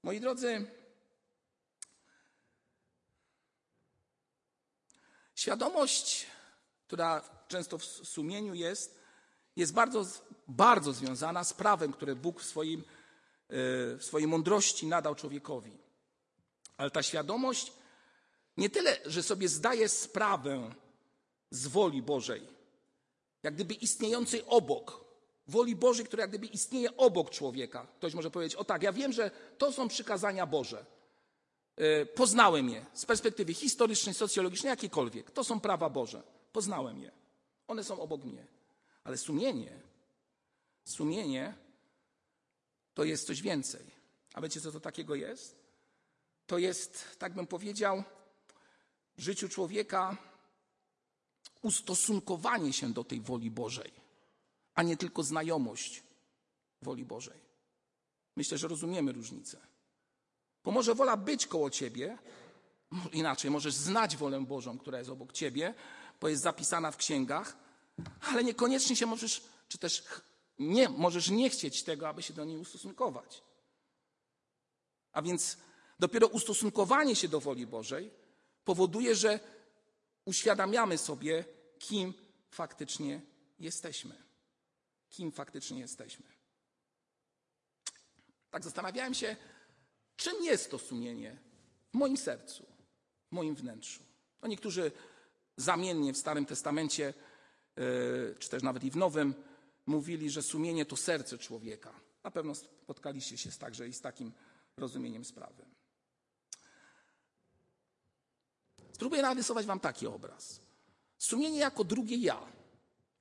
Moi 0.03 0.19
drodzy, 0.19 0.67
świadomość, 5.35 6.25
która 6.87 7.21
często 7.47 7.77
w 7.77 7.83
sumieniu 7.85 8.53
jest, 8.53 8.99
jest 9.55 9.73
bardzo, 9.73 10.05
bardzo 10.47 10.93
związana 10.93 11.43
z 11.43 11.53
prawem, 11.53 11.93
które 11.93 12.15
Bóg 12.15 12.41
w, 12.41 12.45
swoim, 12.45 12.79
e, 12.79 12.83
w 13.97 14.03
swojej 14.03 14.27
mądrości 14.27 14.87
nadał 14.87 15.15
człowiekowi. 15.15 15.77
Ale 16.77 16.91
ta 16.91 17.03
świadomość 17.03 17.73
nie 18.57 18.69
tyle, 18.69 18.97
że 19.05 19.23
sobie 19.23 19.49
zdaje 19.49 19.89
sprawę 19.89 20.71
z 21.49 21.67
woli 21.67 22.01
Bożej, 22.01 22.47
jak 23.43 23.55
gdyby 23.55 23.73
istniejącej 23.73 24.43
obok, 24.47 25.05
woli 25.47 25.75
Bożej, 25.75 26.05
która 26.05 26.21
jak 26.21 26.29
gdyby 26.29 26.47
istnieje 26.47 26.97
obok 26.97 27.29
człowieka. 27.29 27.87
Ktoś 27.97 28.13
może 28.13 28.31
powiedzieć, 28.31 28.55
o 28.55 28.63
tak, 28.63 28.83
ja 28.83 28.93
wiem, 28.93 29.13
że 29.13 29.31
to 29.57 29.71
są 29.71 29.87
przykazania 29.87 30.45
Boże. 30.45 30.85
E, 31.77 32.05
poznałem 32.05 32.69
je 32.69 32.85
z 32.93 33.05
perspektywy 33.05 33.53
historycznej, 33.53 34.15
socjologicznej, 34.15 34.69
jakiejkolwiek. 34.69 35.31
To 35.31 35.43
są 35.43 35.59
prawa 35.59 35.89
Boże. 35.89 36.23
Poznałem 36.51 36.99
je. 36.99 37.11
One 37.67 37.83
są 37.83 37.99
obok 37.99 38.23
mnie. 38.23 38.47
Ale 39.03 39.17
sumienie, 39.17 39.79
sumienie 40.83 41.53
to 42.93 43.03
jest 43.03 43.27
coś 43.27 43.41
więcej. 43.41 43.85
A 44.33 44.41
wiecie, 44.41 44.61
co 44.61 44.71
to 44.71 44.79
takiego 44.79 45.15
jest? 45.15 45.55
To 46.47 46.57
jest, 46.57 47.05
tak 47.19 47.33
bym 47.33 47.47
powiedział, 47.47 48.03
życiu 49.21 49.49
człowieka 49.49 50.17
ustosunkowanie 51.61 52.73
się 52.73 52.93
do 52.93 53.03
tej 53.03 53.21
woli 53.21 53.51
Bożej, 53.51 53.91
a 54.75 54.83
nie 54.83 54.97
tylko 54.97 55.23
znajomość 55.23 56.03
woli 56.81 57.05
Bożej. 57.05 57.39
Myślę, 58.35 58.57
że 58.57 58.67
rozumiemy 58.67 59.11
różnicę. 59.11 59.57
Bo 60.63 60.71
może 60.71 60.95
wola 60.95 61.17
być 61.17 61.47
koło 61.47 61.69
ciebie, 61.69 62.17
inaczej, 63.13 63.51
możesz 63.51 63.73
znać 63.73 64.17
wolę 64.17 64.41
Bożą, 64.41 64.77
która 64.77 64.97
jest 64.97 65.09
obok 65.09 65.31
ciebie, 65.31 65.73
bo 66.21 66.27
jest 66.27 66.43
zapisana 66.43 66.91
w 66.91 66.97
księgach, 66.97 67.57
ale 68.21 68.43
niekoniecznie 68.43 68.95
się 68.95 69.05
możesz, 69.05 69.43
czy 69.67 69.77
też 69.77 70.03
nie, 70.59 70.89
możesz 70.89 71.29
nie 71.29 71.49
chcieć 71.49 71.83
tego, 71.83 72.09
aby 72.09 72.23
się 72.23 72.33
do 72.33 72.45
niej 72.45 72.57
ustosunkować. 72.57 73.43
A 75.11 75.21
więc 75.21 75.57
dopiero 75.99 76.27
ustosunkowanie 76.27 77.15
się 77.15 77.27
do 77.27 77.39
woli 77.39 77.67
Bożej 77.67 78.20
powoduje, 78.65 79.15
że 79.15 79.39
uświadamiamy 80.25 80.97
sobie, 80.97 81.45
kim 81.79 82.13
faktycznie 82.51 83.21
jesteśmy. 83.59 84.15
Kim 85.09 85.31
faktycznie 85.31 85.79
jesteśmy. 85.79 86.25
Tak 88.49 88.63
zastanawiałem 88.63 89.13
się, 89.13 89.35
czym 90.15 90.43
jest 90.43 90.71
to 90.71 90.79
sumienie 90.79 91.37
w 91.91 91.93
moim 91.93 92.17
sercu, 92.17 92.65
w 93.27 93.31
moim 93.31 93.55
wnętrzu. 93.55 94.03
No 94.41 94.47
niektórzy 94.47 94.91
zamiennie 95.57 96.13
w 96.13 96.17
Starym 96.17 96.45
Testamencie 96.45 97.13
E, 97.77 98.35
czy 98.39 98.49
też 98.49 98.63
nawet 98.63 98.83
i 98.83 98.91
w 98.91 98.95
Nowym, 98.95 99.33
mówili, 99.85 100.29
że 100.29 100.41
sumienie 100.41 100.85
to 100.85 100.97
serce 100.97 101.37
człowieka. 101.37 101.93
Na 102.23 102.31
pewno 102.31 102.55
spotkaliście 102.55 103.37
się 103.37 103.51
także 103.51 103.87
i 103.87 103.93
z 103.93 104.01
takim 104.01 104.31
rozumieniem 104.77 105.25
sprawy. 105.25 105.65
Spróbuję 109.01 109.21
narysować 109.21 109.65
wam 109.65 109.79
taki 109.79 110.07
obraz. 110.07 110.61
Sumienie 111.17 111.59
jako 111.59 111.83
drugie 111.83 112.17
ja. 112.17 112.51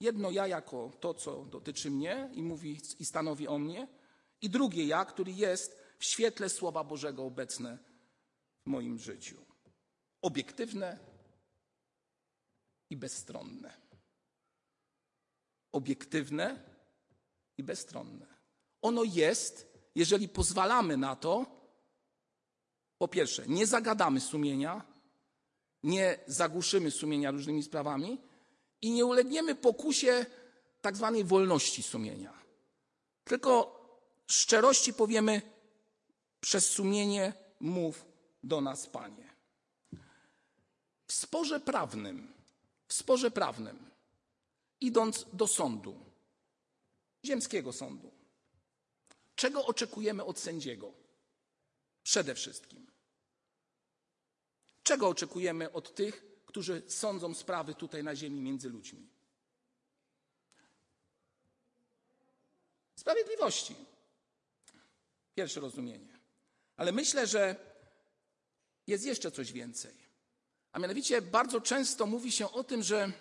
Jedno 0.01 0.31
ja 0.31 0.47
jako 0.47 0.91
to, 1.01 1.15
co 1.15 1.45
dotyczy 1.45 1.91
mnie 1.91 2.31
i 2.33 2.43
mówi 2.43 2.81
i 2.99 3.05
stanowi 3.05 3.49
o 3.49 3.59
mnie, 3.59 3.89
i 4.41 4.51
drugie 4.51 4.85
ja, 4.85 5.05
który 5.05 5.33
jest 5.33 5.83
w 5.99 6.05
świetle 6.05 6.49
Słowa 6.49 6.85
Bożego 6.85 7.25
obecne 7.25 7.79
w 8.67 8.71
moim 8.71 8.99
życiu. 8.99 9.47
Obiektywne 10.23 10.99
i 12.91 12.97
bezstronne. 12.97 13.73
Obiektywne 15.73 16.65
i 17.59 17.63
bezstronne. 17.63 18.27
Ono 18.83 19.05
jest, 19.05 19.73
jeżeli 19.95 20.29
pozwalamy 20.29 20.97
na 20.97 21.17
to, 21.17 21.47
po 22.99 23.09
pierwsze, 23.09 23.47
nie 23.47 23.67
zagadamy 23.67 24.21
sumienia, 24.21 24.90
nie 25.83 26.19
zagłuszymy 26.27 26.91
sumienia 26.91 27.31
różnymi 27.31 27.63
sprawami 27.63 28.19
i 28.83 28.91
nie 28.91 29.07
ulegniemy 29.07 29.55
pokusie 29.55 30.27
tak 30.81 30.97
zwanej 30.97 31.25
wolności 31.25 31.83
sumienia. 31.83 32.41
Tylko 33.25 33.81
szczerości 34.27 34.95
powiemy, 34.95 35.43
przez 36.41 36.71
sumienie 36.71 37.33
mów 37.61 38.05
do 38.43 38.61
nas, 38.61 38.87
Panie. 38.87 39.31
W 41.07 41.13
sporze 41.13 41.61
prawnym, 41.61 42.33
w 42.87 42.95
sporze 42.95 43.31
prawnym, 43.31 43.91
idąc 44.81 45.27
do 45.33 45.47
sądu, 45.47 46.05
ziemskiego 47.25 47.73
sądu, 47.73 48.11
czego 49.35 49.67
oczekujemy 49.67 50.25
od 50.25 50.39
sędziego? 50.39 50.93
Przede 52.03 52.35
wszystkim. 52.35 52.90
Czego 54.91 55.09
oczekujemy 55.09 55.73
od 55.73 55.95
tych, 55.95 56.25
którzy 56.47 56.83
sądzą 56.89 57.35
sprawy 57.35 57.75
tutaj 57.75 58.05
na 58.05 58.17
ziemi 58.17 58.41
między 58.41 58.69
ludźmi? 58.69 59.09
Sprawiedliwości. 62.97 63.77
Pierwsze 65.35 65.61
rozumienie. 65.61 66.19
Ale 66.77 66.93
myślę, 66.93 67.27
że 67.27 67.57
jest 68.87 69.05
jeszcze 69.05 69.31
coś 69.31 69.53
więcej. 69.53 69.95
A 70.73 70.79
mianowicie 70.79 71.23
bardzo 71.23 71.61
często 71.61 72.07
mówi 72.07 72.33
się 72.33 72.51
o 72.51 72.65
tym, 72.65 72.83
że 72.83 73.13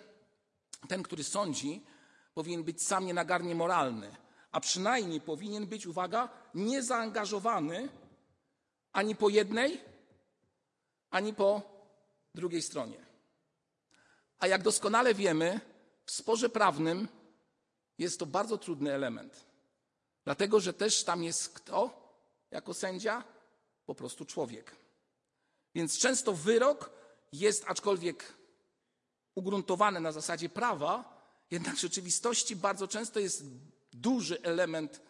ten, 0.88 1.02
który 1.02 1.24
sądzi, 1.24 1.82
powinien 2.34 2.64
być 2.64 2.82
sam 2.82 3.06
nienagarnie 3.06 3.54
moralny, 3.54 4.16
a 4.52 4.60
przynajmniej 4.60 5.20
powinien 5.20 5.66
być, 5.66 5.86
uwaga, 5.86 6.28
niezaangażowany 6.54 7.88
ani 8.92 9.16
po 9.16 9.28
jednej, 9.28 9.80
ani 11.10 11.34
po 11.34 11.62
drugiej 12.34 12.62
stronie. 12.62 13.06
A 14.38 14.46
jak 14.46 14.62
doskonale 14.62 15.14
wiemy, 15.14 15.60
w 16.06 16.10
sporze 16.10 16.48
prawnym 16.48 17.08
jest 17.98 18.18
to 18.18 18.26
bardzo 18.26 18.58
trudny 18.58 18.92
element. 18.92 19.46
Dlatego, 20.24 20.60
że 20.60 20.72
też 20.72 21.04
tam 21.04 21.24
jest 21.24 21.48
kto 21.48 22.10
jako 22.50 22.74
sędzia? 22.74 23.24
Po 23.86 23.94
prostu 23.94 24.24
człowiek. 24.24 24.76
Więc 25.74 25.98
często 25.98 26.32
wyrok 26.32 26.90
jest, 27.32 27.64
aczkolwiek 27.66 28.34
ugruntowany 29.34 30.00
na 30.00 30.12
zasadzie 30.12 30.48
prawa, 30.48 31.20
jednak 31.50 31.74
w 31.76 31.80
rzeczywistości 31.80 32.56
bardzo 32.56 32.88
często 32.88 33.20
jest 33.20 33.44
duży 33.92 34.42
element 34.42 35.00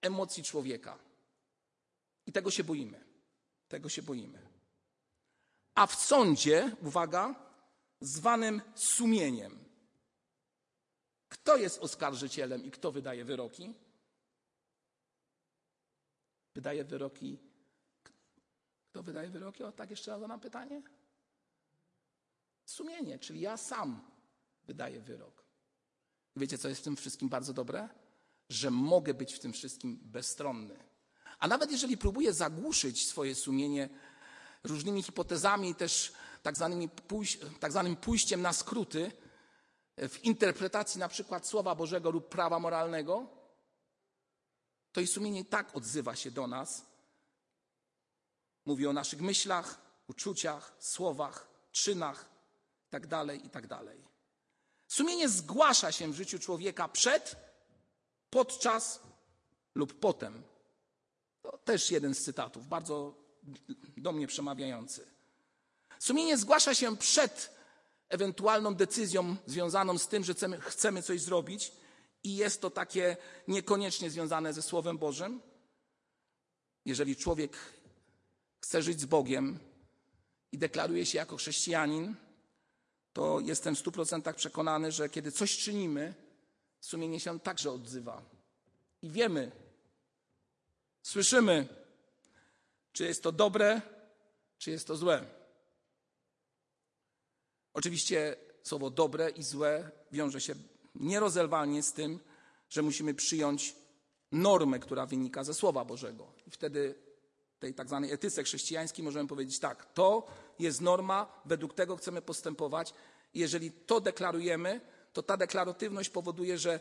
emocji 0.00 0.44
człowieka. 0.44 0.98
I 2.26 2.32
tego 2.32 2.50
się 2.50 2.64
boimy. 2.64 3.04
Tego 3.68 3.88
się 3.88 4.02
boimy. 4.02 4.45
A 5.76 5.86
w 5.86 5.94
sądzie, 5.94 6.76
uwaga, 6.82 7.34
zwanym 8.00 8.62
sumieniem. 8.74 9.64
Kto 11.28 11.56
jest 11.56 11.78
oskarżycielem 11.78 12.64
i 12.64 12.70
kto 12.70 12.92
wydaje 12.92 13.24
wyroki? 13.24 13.74
Wydaje 16.54 16.84
wyroki. 16.84 17.38
Kto 18.90 19.02
wydaje 19.02 19.30
wyroki? 19.30 19.62
O, 19.64 19.72
tak 19.72 19.90
jeszcze 19.90 20.10
raz 20.10 20.28
mam 20.28 20.40
pytanie. 20.40 20.82
Sumienie, 22.64 23.18
czyli 23.18 23.40
ja 23.40 23.56
sam 23.56 24.10
wydaję 24.66 25.00
wyrok. 25.00 25.44
Wiecie, 26.36 26.58
co 26.58 26.68
jest 26.68 26.80
w 26.80 26.84
tym 26.84 26.96
wszystkim 26.96 27.28
bardzo 27.28 27.52
dobre? 27.52 27.88
Że 28.48 28.70
mogę 28.70 29.14
być 29.14 29.34
w 29.34 29.38
tym 29.38 29.52
wszystkim 29.52 29.98
bezstronny. 30.02 30.78
A 31.38 31.48
nawet 31.48 31.70
jeżeli 31.70 31.96
próbuję 31.96 32.32
zagłuszyć 32.32 33.08
swoje 33.08 33.34
sumienie 33.34 33.88
różnymi 34.66 35.02
hipotezami, 35.02 35.74
też 35.74 36.12
tak, 36.42 36.56
zwanymi 36.56 36.88
pójś, 36.88 37.38
tak 37.60 37.72
zwanym 37.72 37.96
pójściem 37.96 38.42
na 38.42 38.52
skróty 38.52 39.12
w 39.96 40.24
interpretacji 40.24 41.00
na 41.00 41.08
przykład 41.08 41.46
Słowa 41.46 41.74
Bożego 41.74 42.10
lub 42.10 42.28
prawa 42.28 42.58
moralnego, 42.58 43.26
to 44.92 45.00
i 45.00 45.06
sumienie 45.06 45.44
tak 45.44 45.76
odzywa 45.76 46.16
się 46.16 46.30
do 46.30 46.46
nas. 46.46 46.86
Mówi 48.64 48.86
o 48.86 48.92
naszych 48.92 49.20
myślach, 49.20 49.80
uczuciach, 50.08 50.76
słowach, 50.78 51.48
czynach 51.72 52.28
itd., 52.92 53.08
tak 53.08 53.44
itd. 53.44 53.68
Tak 53.68 53.96
sumienie 54.88 55.28
zgłasza 55.28 55.92
się 55.92 56.12
w 56.12 56.16
życiu 56.16 56.38
człowieka 56.38 56.88
przed, 56.88 57.36
podczas 58.30 59.00
lub 59.74 60.00
potem. 60.00 60.42
To 61.42 61.58
też 61.58 61.90
jeden 61.90 62.14
z 62.14 62.24
cytatów, 62.24 62.66
bardzo 62.66 63.25
do 63.96 64.12
mnie 64.12 64.26
przemawiający. 64.26 65.06
Sumienie 65.98 66.38
zgłasza 66.38 66.74
się 66.74 66.96
przed 66.96 67.56
ewentualną 68.08 68.74
decyzją 68.74 69.36
związaną 69.46 69.98
z 69.98 70.08
tym, 70.08 70.24
że 70.24 70.34
chcemy, 70.60 71.02
coś 71.02 71.20
zrobić 71.20 71.72
i 72.24 72.36
jest 72.36 72.60
to 72.60 72.70
takie 72.70 73.16
niekoniecznie 73.48 74.10
związane 74.10 74.52
ze 74.52 74.62
Słowem 74.62 74.98
Bożym. 74.98 75.40
Jeżeli 76.84 77.16
człowiek 77.16 77.56
chce 78.60 78.82
żyć 78.82 79.00
z 79.00 79.04
Bogiem 79.04 79.58
i 80.52 80.58
deklaruje 80.58 81.06
się 81.06 81.18
jako 81.18 81.36
chrześcijanin, 81.36 82.14
to 83.12 83.40
jestem 83.40 83.76
w 83.76 83.78
stu 83.78 83.92
procentach 83.92 84.36
przekonany, 84.36 84.92
że 84.92 85.08
kiedy 85.08 85.32
coś 85.32 85.58
czynimy, 85.58 86.14
sumienie 86.80 87.20
się 87.20 87.40
także 87.40 87.70
odzywa. 87.70 88.22
I 89.02 89.10
wiemy, 89.10 89.52
słyszymy, 91.02 91.68
czy 92.96 93.04
jest 93.04 93.22
to 93.22 93.32
dobre, 93.32 93.80
czy 94.58 94.70
jest 94.70 94.86
to 94.86 94.96
złe. 94.96 95.26
Oczywiście 97.74 98.36
słowo 98.62 98.90
dobre 98.90 99.30
i 99.30 99.42
złe 99.42 99.90
wiąże 100.12 100.40
się 100.40 100.54
nierozerwalnie 100.94 101.82
z 101.82 101.92
tym, 101.92 102.20
że 102.68 102.82
musimy 102.82 103.14
przyjąć 103.14 103.76
normę, 104.32 104.78
która 104.78 105.06
wynika 105.06 105.44
ze 105.44 105.54
Słowa 105.54 105.84
Bożego. 105.84 106.32
I 106.46 106.50
wtedy 106.50 106.94
tej 107.58 107.74
tak 107.74 107.88
zwanej 107.88 108.12
etyce 108.12 108.44
chrześcijańskiej 108.44 109.04
możemy 109.04 109.28
powiedzieć 109.28 109.58
tak, 109.58 109.94
to 109.94 110.26
jest 110.58 110.80
norma, 110.80 111.42
według 111.44 111.74
tego 111.74 111.96
chcemy 111.96 112.22
postępować. 112.22 112.94
I 113.34 113.38
jeżeli 113.38 113.72
to 113.72 114.00
deklarujemy, 114.00 114.80
to 115.12 115.22
ta 115.22 115.36
deklaratywność 115.36 116.10
powoduje, 116.10 116.58
że 116.58 116.80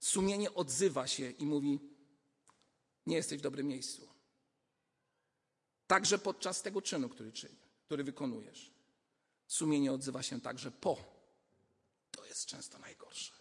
sumienie 0.00 0.54
odzywa 0.54 1.06
się 1.06 1.30
i 1.30 1.46
mówi: 1.46 1.80
Nie 3.06 3.16
jesteś 3.16 3.38
w 3.38 3.42
dobrym 3.42 3.66
miejscu. 3.66 4.17
Także 5.88 6.18
podczas 6.18 6.62
tego 6.62 6.82
czynu, 6.82 7.08
który, 7.08 7.32
który 7.84 8.04
wykonujesz. 8.04 8.70
Sumienie 9.46 9.92
odzywa 9.92 10.22
się 10.22 10.40
także 10.40 10.70
po. 10.70 10.96
To 12.10 12.24
jest 12.24 12.46
często 12.46 12.78
najgorsze. 12.78 13.32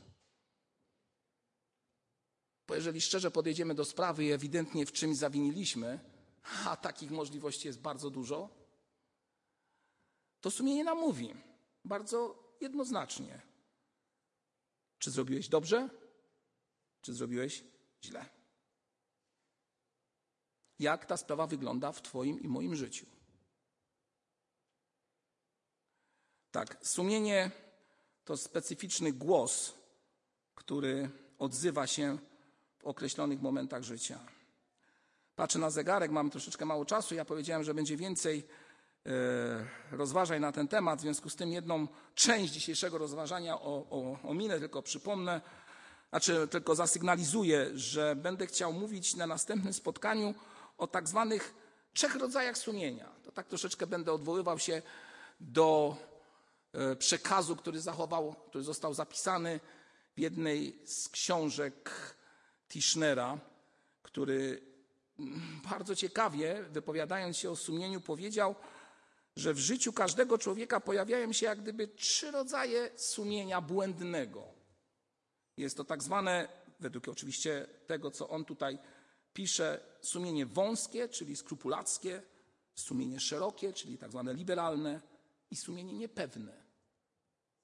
Bo 2.68 2.76
jeżeli 2.76 3.02
szczerze 3.02 3.32
podejdziemy 3.32 3.76
do 3.76 3.86
sprawy 3.86 4.26
i 4.26 4.32
ewidentnie 4.32 4.86
w 4.86 4.92
czymś 4.92 5.18
zawiniliśmy, 5.18 6.00
a 6.66 6.78
takich 6.78 7.12
możliwości 7.12 7.68
jest 7.68 7.80
bardzo 7.80 8.10
dużo, 8.10 8.50
to 10.42 10.52
sumienie 10.52 10.84
nam 10.84 10.98
mówi 10.98 11.34
bardzo 11.86 12.44
jednoznacznie, 12.62 13.42
czy 15.00 15.12
zrobiłeś 15.12 15.50
dobrze, 15.50 15.90
czy 17.02 17.14
zrobiłeś 17.14 17.64
źle. 18.04 18.37
Jak 20.80 21.06
ta 21.06 21.18
sprawa 21.18 21.48
wygląda 21.48 21.92
w 21.92 22.02
Twoim 22.02 22.42
i 22.42 22.48
moim 22.48 22.76
życiu? 22.76 23.06
Tak, 26.52 26.78
sumienie 26.82 27.52
to 28.26 28.38
specyficzny 28.38 29.13
głos, 29.13 29.74
który 30.56 31.10
odzywa 31.40 31.88
się 31.88 32.18
w 32.78 32.86
określonych 32.86 33.42
momentach 33.42 33.84
życia. 33.84 34.20
Patrzę 35.36 35.60
na 35.60 35.70
zegarek, 35.70 36.12
mam 36.12 36.30
troszeczkę 36.30 36.66
mało 36.66 36.86
czasu. 36.86 37.16
Ja 37.16 37.26
powiedziałem, 37.26 37.63
że 37.63 37.74
będzie 37.74 37.98
więcej 37.98 38.48
e, 39.06 39.98
rozważań 39.98 40.42
na 40.42 40.52
ten 40.52 40.68
temat. 40.68 41.00
W 41.00 41.02
związku 41.02 41.30
z 41.30 41.36
tym 41.36 41.52
jedną 41.52 41.88
część 42.16 42.54
dzisiejszego 42.54 42.98
rozważania 42.98 43.62
ominę, 44.24 44.60
tylko 44.60 44.82
przypomnę, 44.82 45.42
znaczy 46.10 46.48
tylko 46.48 46.76
zasygnalizuję, 46.76 47.70
że 47.74 48.16
będę 48.16 48.48
chciał 48.48 48.74
mówić 48.74 49.16
na 49.16 49.28
następnym 49.28 49.74
spotkaniu 49.74 50.34
o 50.78 50.88
tak 50.88 51.08
zwanych 51.08 51.54
trzech 51.94 52.16
rodzajach 52.16 52.58
sumienia. 52.58 53.10
To 53.24 53.32
tak 53.32 53.48
troszeczkę 53.48 53.88
będę 53.88 54.13
odwoływał 54.13 54.60
się 54.60 54.82
do 55.40 55.96
e, 56.74 56.96
przekazu, 56.96 57.56
który 57.56 57.82
zachował, 57.82 58.36
który 58.50 58.63
został 58.63 58.94
zapisany 58.94 59.60
w 60.16 60.20
jednej 60.20 60.80
z 60.86 61.10
książek 61.10 61.92
Tischnera, 62.70 63.40
który 64.04 64.62
bardzo 65.70 65.96
ciekawie, 65.96 66.63
wypowiadając 66.70 67.38
się 67.38 67.52
o 67.52 67.56
sumieniu, 67.56 68.02
powiedział, 68.02 68.56
że 69.36 69.54
w 69.54 69.58
życiu 69.58 69.94
każdego 69.94 70.38
człowieka 70.38 70.80
pojawiają 70.80 71.34
się 71.34 71.46
jak 71.46 71.62
gdyby 71.62 71.88
trzy 71.88 72.32
rodzaje 72.32 72.90
sumienia 72.96 73.62
błędnego. 73.62 74.44
Jest 75.58 75.78
to 75.78 75.84
tak 75.84 76.04
zwane, 76.04 76.48
według 76.80 77.08
oczywiście 77.08 77.68
tego, 77.88 78.12
co 78.12 78.30
on 78.30 78.46
tutaj 78.46 78.80
pisze, 79.34 79.80
sumienie 80.08 80.46
wąskie, 80.46 81.10
czyli 81.10 81.36
skrupulackie, 81.36 82.22
sumienie 82.76 83.20
szerokie, 83.20 83.74
czyli 83.74 83.98
tak 83.98 84.12
zwane 84.12 84.34
liberalne 84.34 85.02
i 85.52 85.56
sumienie 85.56 85.93
niepewne. 85.93 86.67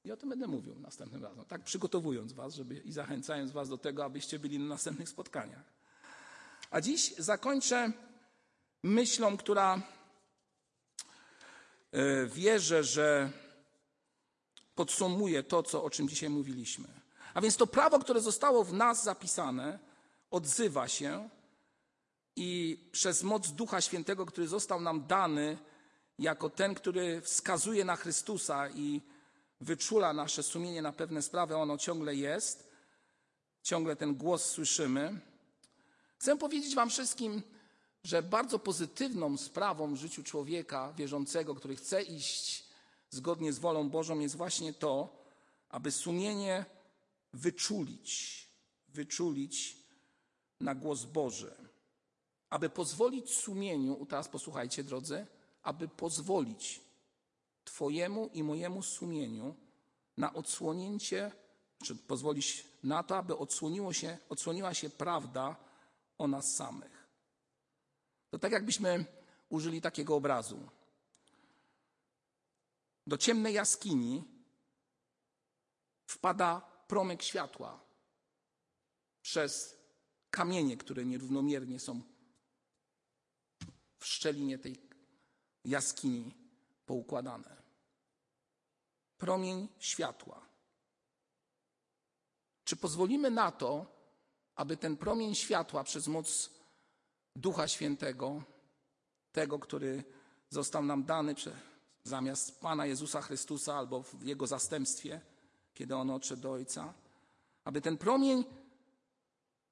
I 0.04 0.12
o 0.12 0.18
tym 0.18 0.30
będę 0.30 0.48
mówił 0.48 0.80
następnym 0.80 1.24
razem, 1.24 1.46
tak 1.46 1.64
przygotowując 1.64 2.34
was 2.34 2.56
żeby, 2.56 2.76
i 2.76 2.92
zachęcając 2.92 3.52
was 3.52 3.70
do 3.70 3.78
tego, 3.78 4.06
abyście 4.06 4.40
byli 4.40 4.60
na 4.60 4.66
następnych 4.66 5.10
spotkaniach. 5.10 5.74
A 6.72 6.82
dziś 6.82 7.16
zakończę 7.18 7.92
myślą, 8.84 9.38
która 9.38 9.82
e, 11.92 12.26
wierzę, 12.26 12.84
że 12.84 13.32
podsumuje 14.76 15.44
to, 15.44 15.64
co, 15.64 15.84
o 15.84 15.90
czym 15.90 16.10
dzisiaj 16.10 16.30
mówiliśmy. 16.30 16.88
A 17.34 17.42
więc 17.42 17.58
to 17.58 17.68
prawo, 17.68 18.00
które 18.00 18.22
zostało 18.22 18.64
w 18.64 18.74
nas 18.74 19.04
zapisane, 19.04 19.80
odzywa 20.32 20.88
się 20.88 21.30
i 22.36 22.80
przez 22.92 23.24
moc 23.24 23.52
Ducha 23.52 23.82
Świętego, 23.82 24.26
który 24.26 24.48
został 24.48 24.82
nam 24.82 25.08
dany, 25.08 25.58
jako 26.20 26.50
ten, 26.50 26.76
który 26.76 27.22
wskazuje 27.22 27.86
na 27.86 27.96
Chrystusa 27.96 28.70
i 28.70 29.02
wyczula 29.62 30.14
nasze 30.14 30.44
sumienie 30.44 30.82
na 30.82 30.94
pewne 30.94 31.22
sprawy, 31.22 31.56
ono 31.56 31.78
ciągle 31.78 32.16
jest, 32.16 32.70
ciągle 33.64 33.96
ten 33.96 34.16
głos 34.16 34.46
słyszymy. 34.46 35.20
Chcę 36.18 36.38
powiedzieć 36.38 36.76
Wam 36.76 36.90
wszystkim, 36.90 37.42
że 38.04 38.24
bardzo 38.24 38.60
pozytywną 38.60 39.38
sprawą 39.38 39.94
w 39.94 39.98
życiu 39.98 40.24
człowieka 40.24 40.94
wierzącego, 40.98 41.56
który 41.56 41.76
chce 41.76 42.02
iść 42.02 42.64
zgodnie 43.10 43.54
z 43.54 43.60
wolą 43.60 43.90
Bożą, 43.90 44.20
jest 44.20 44.36
właśnie 44.36 44.74
to, 44.74 45.24
aby 45.70 45.92
sumienie 45.92 46.66
wyczulić, 47.34 48.44
wyczulić 48.90 49.78
na 50.60 50.76
głos 50.76 51.06
Boży. 51.06 51.56
Aby 52.54 52.70
pozwolić 52.70 53.34
sumieniu, 53.34 54.06
teraz 54.06 54.28
posłuchajcie 54.28 54.84
drodzy, 54.84 55.26
aby 55.64 55.88
pozwolić 55.88 56.82
Twojemu 57.64 58.30
i 58.34 58.44
mojemu 58.44 58.84
sumieniu 58.84 59.56
na 60.18 60.34
odsłonięcie, 60.34 61.32
czy 61.84 61.96
pozwolić 61.96 62.66
na 62.84 63.04
to, 63.04 63.18
aby 63.18 63.38
odsłoniło 63.38 63.94
się, 63.94 64.18
odsłoniła 64.30 64.74
się 64.74 64.90
prawda 64.90 65.56
o 66.18 66.28
nas 66.28 66.56
samych. 66.56 67.08
To 68.30 68.40
tak 68.40 68.52
jakbyśmy 68.52 69.06
użyli 69.50 69.82
takiego 69.82 70.16
obrazu. 70.16 70.70
Do 73.08 73.18
ciemnej 73.18 73.54
jaskini 73.54 74.24
wpada 76.06 76.62
promyk 76.88 77.24
światła 77.24 77.80
przez 79.22 79.78
kamienie, 80.30 80.78
które 80.78 81.06
nierównomiernie 81.06 81.80
są 81.80 82.13
w 84.04 84.06
szczelinie 84.06 84.58
tej 84.60 84.82
jaskini 85.66 86.36
poukładane. 86.86 87.56
Promień 89.18 89.68
światła. 89.80 90.46
Czy 92.64 92.76
pozwolimy 92.76 93.32
na 93.32 93.52
to, 93.52 93.86
aby 94.56 94.78
ten 94.78 94.98
promień 94.98 95.36
światła 95.36 95.84
przez 95.84 96.08
moc 96.08 96.50
Ducha 97.36 97.68
Świętego, 97.68 98.44
tego, 99.32 99.60
który 99.60 100.04
został 100.50 100.84
nam 100.84 101.04
dany 101.04 101.36
zamiast 102.04 102.60
Pana 102.60 102.86
Jezusa 102.86 103.22
Chrystusa 103.22 103.78
albo 103.78 104.04
w 104.04 104.24
Jego 104.24 104.48
zastępstwie, 104.48 105.22
kiedy 105.74 105.96
On 105.96 106.10
odszedł 106.10 106.42
do 106.42 106.52
Ojca, 106.52 106.94
aby 107.64 107.82
ten 107.82 107.98
promień 107.98 108.44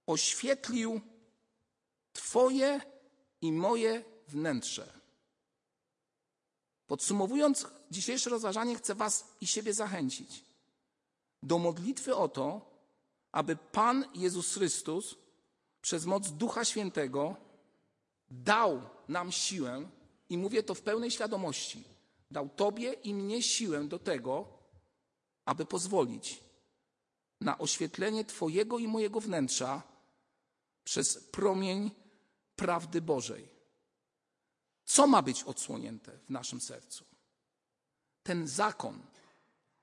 oświetlił 0.07 1.01
Twoje 2.13 2.81
i 3.41 3.51
moje 3.51 4.10
wnętrze. 4.31 4.93
Podsumowując 6.87 7.67
dzisiejsze 7.91 8.29
rozważanie, 8.29 8.75
chcę 8.75 8.95
Was 8.95 9.27
i 9.41 9.47
siebie 9.47 9.73
zachęcić 9.73 10.45
do 11.43 11.57
modlitwy 11.57 12.15
o 12.15 12.27
to, 12.27 12.71
aby 13.31 13.55
Pan 13.55 14.05
Jezus 14.15 14.53
Chrystus 14.53 15.15
przez 15.81 16.05
moc 16.05 16.31
Ducha 16.31 16.65
Świętego 16.65 17.35
dał 18.29 18.81
nam 19.07 19.31
siłę, 19.31 19.89
i 20.29 20.37
mówię 20.37 20.63
to 20.63 20.75
w 20.75 20.81
pełnej 20.81 21.11
świadomości, 21.11 21.83
dał 22.31 22.49
Tobie 22.49 22.93
i 22.93 23.13
mnie 23.13 23.43
siłę 23.43 23.83
do 23.83 23.99
tego, 23.99 24.47
aby 25.45 25.65
pozwolić 25.65 26.43
na 27.41 27.57
oświetlenie 27.57 28.25
Twojego 28.25 28.79
i 28.79 28.87
mojego 28.87 29.19
wnętrza 29.19 29.83
przez 30.83 31.17
promień 31.17 31.91
prawdy 32.55 33.01
Bożej. 33.01 33.50
Co 34.91 35.07
ma 35.07 35.21
być 35.21 35.43
odsłonięte 35.43 36.11
w 36.11 36.29
naszym 36.29 36.61
sercu? 36.61 37.05
Ten 38.23 38.47
zakon, 38.47 39.01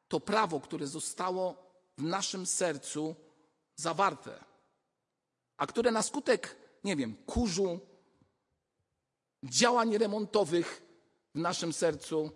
to 0.08 0.20
prawo, 0.20 0.60
które 0.60 0.86
zostało 0.86 1.72
w 1.98 2.02
naszym 2.02 2.46
sercu 2.46 3.14
zawarte, 3.76 4.44
a 5.56 5.66
które 5.66 5.90
na 5.90 6.02
skutek, 6.02 6.56
nie 6.84 6.96
wiem, 6.96 7.16
kurzu, 7.26 7.80
działań 9.42 9.98
remontowych 9.98 10.82
w 11.34 11.38
naszym 11.38 11.72
sercu 11.72 12.30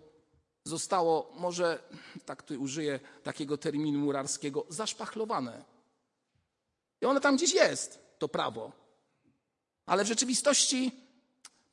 zostało, 0.65 1.31
może 1.35 1.83
tak 2.25 2.43
tu 2.43 2.61
użyję 2.61 2.99
takiego 3.23 3.57
terminu 3.57 3.99
murarskiego, 3.99 4.65
zaszpachlowane. 4.69 5.65
I 7.01 7.05
ono 7.05 7.19
tam 7.19 7.35
gdzieś 7.35 7.53
jest, 7.53 7.99
to 8.19 8.27
prawo. 8.27 8.71
Ale 9.85 10.03
w 10.03 10.07
rzeczywistości 10.07 11.02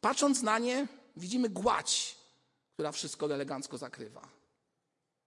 Patrząc 0.01 0.43
na 0.43 0.59
nie, 0.59 0.87
widzimy 1.17 1.49
gładź, 1.49 2.19
która 2.73 2.93
wszystko 2.93 3.35
elegancko 3.35 3.79
zakrywa. 3.79 4.29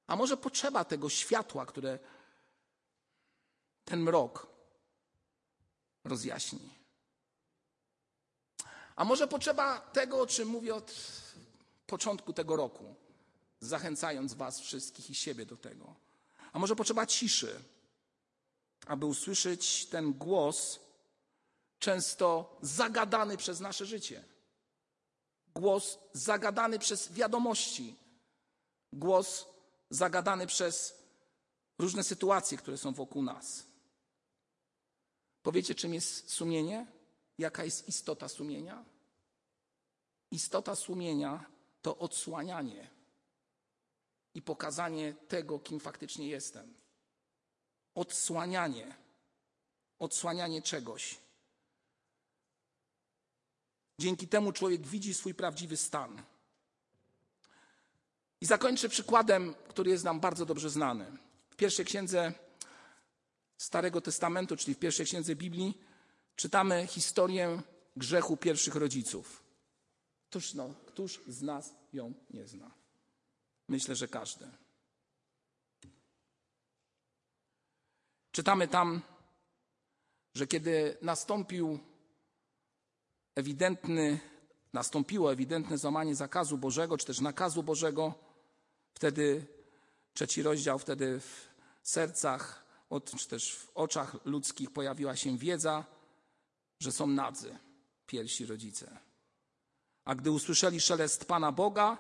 A 0.08 0.16
może 0.16 0.38
potrzeba 0.38 0.86
tego 0.86 1.10
światła, 1.10 1.66
które 1.66 2.00
ten 3.86 4.00
mrok 4.00 4.48
rozjaśni. 6.04 6.70
A 8.96 9.06
może 9.06 9.28
potrzeba 9.28 9.80
tego, 9.80 10.22
o 10.22 10.28
czym 10.28 10.48
mówię 10.48 10.76
od 10.76 10.94
początku 11.88 12.34
tego 12.34 12.56
roku, 12.56 12.96
zachęcając 13.60 14.34
Was 14.34 14.60
wszystkich 14.60 15.10
i 15.10 15.16
siebie 15.16 15.46
do 15.46 15.58
tego. 15.58 15.96
A 16.54 16.60
może 16.60 16.76
potrzeba 16.76 17.06
ciszy, 17.06 17.60
aby 18.88 19.06
usłyszeć 19.06 19.86
ten 19.86 20.14
głos, 20.14 20.80
często 21.80 22.58
zagadany 22.62 23.38
przez 23.38 23.60
nasze 23.60 23.86
życie 23.86 24.33
głos 25.56 26.00
zagadany 26.14 26.80
przez 26.80 27.12
wiadomości, 27.12 27.96
głos 28.94 29.46
zagadany 29.90 30.48
przez 30.48 31.04
różne 31.80 32.04
sytuacje, 32.04 32.58
które 32.58 32.78
są 32.78 32.94
wokół 32.94 33.24
nas. 33.24 33.64
Powiecie, 35.44 35.76
czym 35.76 35.94
jest 35.94 36.32
sumienie? 36.32 36.88
Jaka 37.38 37.64
jest 37.64 37.88
istota 37.88 38.30
sumienia? 38.30 38.86
Istota 40.32 40.76
sumienia 40.76 41.46
to 41.82 41.98
odsłanianie 41.98 42.90
i 44.34 44.42
pokazanie 44.42 45.14
tego, 45.28 45.60
kim 45.60 45.80
faktycznie 45.80 46.28
jestem. 46.28 46.74
Odsłanianie, 47.96 48.96
odsłanianie 50.00 50.62
czegoś. 50.62 51.23
Dzięki 54.00 54.28
temu 54.28 54.52
człowiek 54.52 54.88
widzi 54.88 55.14
swój 55.14 55.34
prawdziwy 55.34 55.78
stan. 55.78 56.24
I 58.42 58.46
zakończę 58.46 58.90
przykładem, 58.90 59.56
który 59.68 59.92
jest 59.92 60.04
nam 60.04 60.20
bardzo 60.20 60.46
dobrze 60.46 60.70
znany. 60.70 61.18
W 61.50 61.56
pierwszej 61.56 61.86
księdze 61.86 62.34
Starego 63.58 64.02
Testamentu, 64.02 64.58
czyli 64.58 64.76
w 64.76 64.80
pierwszej 64.80 65.06
księdze 65.06 65.36
Biblii, 65.36 65.82
czytamy 66.36 66.88
historię 66.88 67.62
grzechu 67.98 68.38
pierwszych 68.38 68.76
rodziców. 68.76 69.44
Któż, 70.30 70.54
no, 70.54 70.74
któż 70.86 71.22
z 71.28 71.42
nas 71.42 71.74
ją 71.94 72.14
nie 72.30 72.48
zna? 72.48 72.72
Myślę, 73.68 73.96
że 73.96 74.08
każdy. 74.08 74.52
Czytamy 78.32 78.68
tam, 78.68 79.02
że 80.34 80.48
kiedy 80.48 80.98
nastąpił 81.02 81.80
ewidentny, 83.36 84.20
nastąpiło 84.74 85.32
ewidentne 85.34 85.78
złamanie 85.78 86.16
zakazu 86.16 86.58
Bożego, 86.58 86.98
czy 86.98 87.06
też 87.06 87.22
nakazu 87.22 87.64
Bożego, 87.64 88.14
wtedy 88.94 89.46
trzeci 90.14 90.42
rozdział, 90.42 90.80
wtedy 90.80 91.20
w 91.20 91.48
sercach 91.84 92.64
czy 93.18 93.28
też 93.28 93.56
w 93.56 93.72
oczach 93.76 94.26
ludzkich 94.26 94.72
pojawiła 94.72 95.16
się 95.16 95.38
wiedza, 95.38 95.86
że 96.80 96.92
są 96.92 97.08
nadzy 97.08 97.58
pierwsi 98.08 98.46
rodzice. 98.46 98.98
A 100.06 100.16
gdy 100.16 100.32
usłyszeli 100.32 100.82
szelest 100.82 101.26
Pana 101.26 101.52
Boga, 101.52 101.98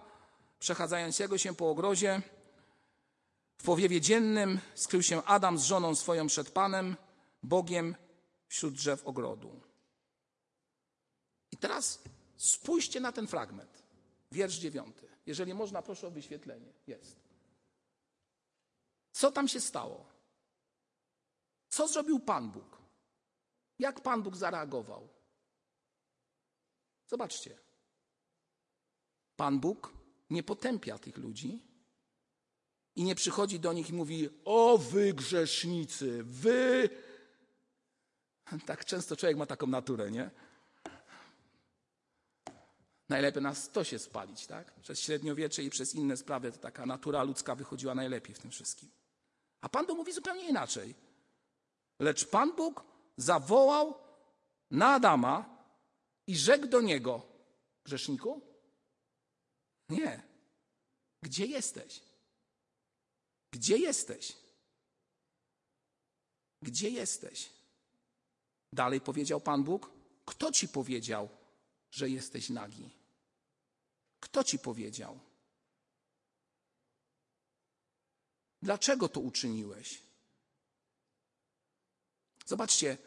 przechadzającego 0.60 1.38
się 1.38 1.56
po 1.56 1.69
ogrodzie, 1.69 2.22
w 3.58 3.63
powiewie 3.63 4.02
dziennym 4.02 4.60
skrył 4.76 5.04
się 5.04 5.24
Adam 5.24 5.58
z 5.58 5.63
żoną 5.63 5.96
swoją 5.96 6.28
przed 6.28 6.52
Panem, 6.52 6.96
Bogiem, 7.43 7.96
wśród 8.48 8.74
drzew 8.74 9.08
ogrodu. 9.08 9.62
Teraz 11.63 12.04
spójrzcie 12.38 12.99
na 12.99 13.12
ten 13.12 13.28
fragment. 13.28 13.84
Wiersz 14.32 14.56
dziewiąty. 14.56 15.08
Jeżeli 15.26 15.54
można, 15.54 15.82
proszę 15.82 16.08
o 16.08 16.12
wyświetlenie. 16.12 16.73
Jest. 16.88 17.19
Co 19.12 19.32
tam 19.32 19.47
się 19.47 19.60
stało? 19.60 20.06
Co 21.69 21.88
zrobił 21.88 22.19
Pan 22.19 22.52
Bóg? 22.52 22.78
Jak 23.80 24.02
Pan 24.02 24.23
Bóg 24.23 24.36
zareagował? 24.36 25.10
Zobaczcie. 27.08 27.58
Pan 29.36 29.60
Bóg 29.60 29.93
nie 30.30 30.43
potępia 30.43 30.97
tych 30.97 31.17
ludzi 31.17 31.62
i 32.95 33.04
nie 33.04 33.15
przychodzi 33.15 33.60
do 33.60 33.73
nich 33.73 33.89
i 33.89 33.93
mówi: 33.93 34.30
O 34.45 34.78
wy 34.78 35.13
grzesznicy, 35.13 36.23
wy. 36.23 36.89
Tak 38.65 38.86
często 38.86 39.15
człowiek 39.15 39.38
ma 39.38 39.45
taką 39.45 39.67
naturę, 39.67 40.12
nie? 40.12 40.32
Najlepiej 43.10 43.44
nas 43.44 43.70
to 43.70 43.84
się 43.84 44.00
spalić, 44.00 44.48
tak? 44.48 44.74
Przez 44.82 45.00
średniowiecze 45.00 45.63
i 45.63 45.70
przez 45.70 45.96
inne 45.96 46.18
sprawy 46.18 46.52
to 46.52 46.58
taka 46.58 46.86
natura 46.86 47.24
ludzka 47.24 47.56
wychodziła 47.56 47.96
najlepiej 47.96 48.36
w 48.36 48.39
tym 48.39 48.52
wszystkim. 48.52 48.89
A 49.62 49.70
Pan 49.70 49.86
Bóg 49.86 49.98
mówi 49.98 50.13
zupełnie 50.13 50.50
inaczej. 50.50 50.96
Lecz 52.00 52.26
Pan 52.26 52.56
Bóg 52.56 52.84
zawołał 53.18 53.96
na 54.72 54.94
Adama 54.94 55.66
i 56.28 56.36
rzekł 56.36 56.68
do 56.68 56.82
niego: 56.82 57.22
Grzeszniku? 57.84 58.42
Nie. 59.89 60.24
Gdzie 61.22 61.46
jesteś? 61.46 62.02
Gdzie 63.52 63.78
jesteś? 63.78 64.38
Gdzie 66.62 66.89
jesteś? 66.89 67.50
Dalej 68.74 69.02
powiedział 69.02 69.42
Pan 69.42 69.63
Bóg: 69.63 69.92
Kto 70.26 70.52
ci 70.52 70.68
powiedział, 70.68 71.30
że 71.94 72.10
jesteś 72.10 72.50
nagi? 72.50 72.90
Kto 74.20 74.44
ci 74.44 74.60
powiedział? 74.60 75.20
Dlaczego 78.62 79.10
to 79.10 79.20
uczyniłeś? 79.20 80.02
Zobaczcie, 82.46 82.98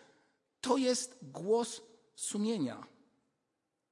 to 0.61 0.77
jest 0.77 1.19
głos 1.23 1.81
sumienia. 2.17 2.87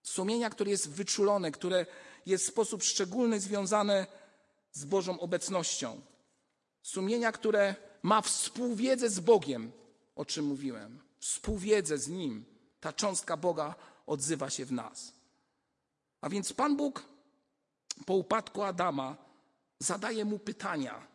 Sumienia, 0.02 0.50
które 0.50 0.70
jest 0.70 0.90
wyczulone, 0.90 1.50
które 1.50 1.86
jest 2.26 2.44
w 2.44 2.48
sposób 2.48 2.82
szczególny 2.82 3.40
związane 3.40 4.06
z 4.72 4.84
Bożą 4.84 5.20
obecnością. 5.20 6.00
Sumienia, 6.82 7.32
które 7.32 7.74
ma 8.02 8.22
współwiedzę 8.22 9.10
z 9.10 9.20
Bogiem, 9.20 9.72
o 10.14 10.24
czym 10.24 10.44
mówiłem. 10.44 11.02
Współwiedzę 11.18 11.98
z 11.98 12.08
Nim. 12.08 12.44
Ta 12.80 12.92
cząstka 12.92 13.36
Boga 13.36 13.74
odzywa 14.06 14.50
się 14.50 14.64
w 14.64 14.72
nas. 14.72 15.12
A 16.20 16.28
więc 16.28 16.52
Pan 16.52 16.76
Bóg 16.76 17.04
po 18.06 18.14
upadku 18.14 18.62
Adama 18.62 19.16
zadaje 19.78 20.24
mu 20.24 20.38
pytania. 20.38 21.06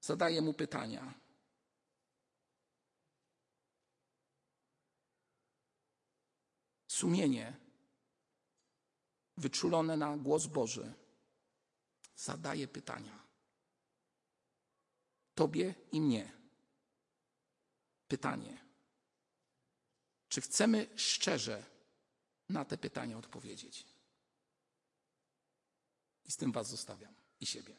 Zadaje 0.00 0.42
mu 0.42 0.54
pytania. 0.54 1.14
Sumienie 6.88 7.56
wyczulone 9.36 9.96
na 9.96 10.16
głos 10.16 10.46
Boży 10.46 10.92
zadaje 12.16 12.68
pytania. 12.68 13.26
Tobie 15.34 15.74
i 15.92 16.00
mnie. 16.00 16.32
Pytanie. 18.08 18.65
Czy 20.36 20.40
chcemy 20.40 20.86
szczerze 20.96 21.64
na 22.48 22.64
te 22.64 22.78
pytania 22.78 23.18
odpowiedzieć? 23.18 23.86
I 26.24 26.30
z 26.30 26.36
tym 26.36 26.52
Was 26.52 26.68
zostawiam 26.70 27.14
i 27.40 27.46
siebie. 27.46 27.76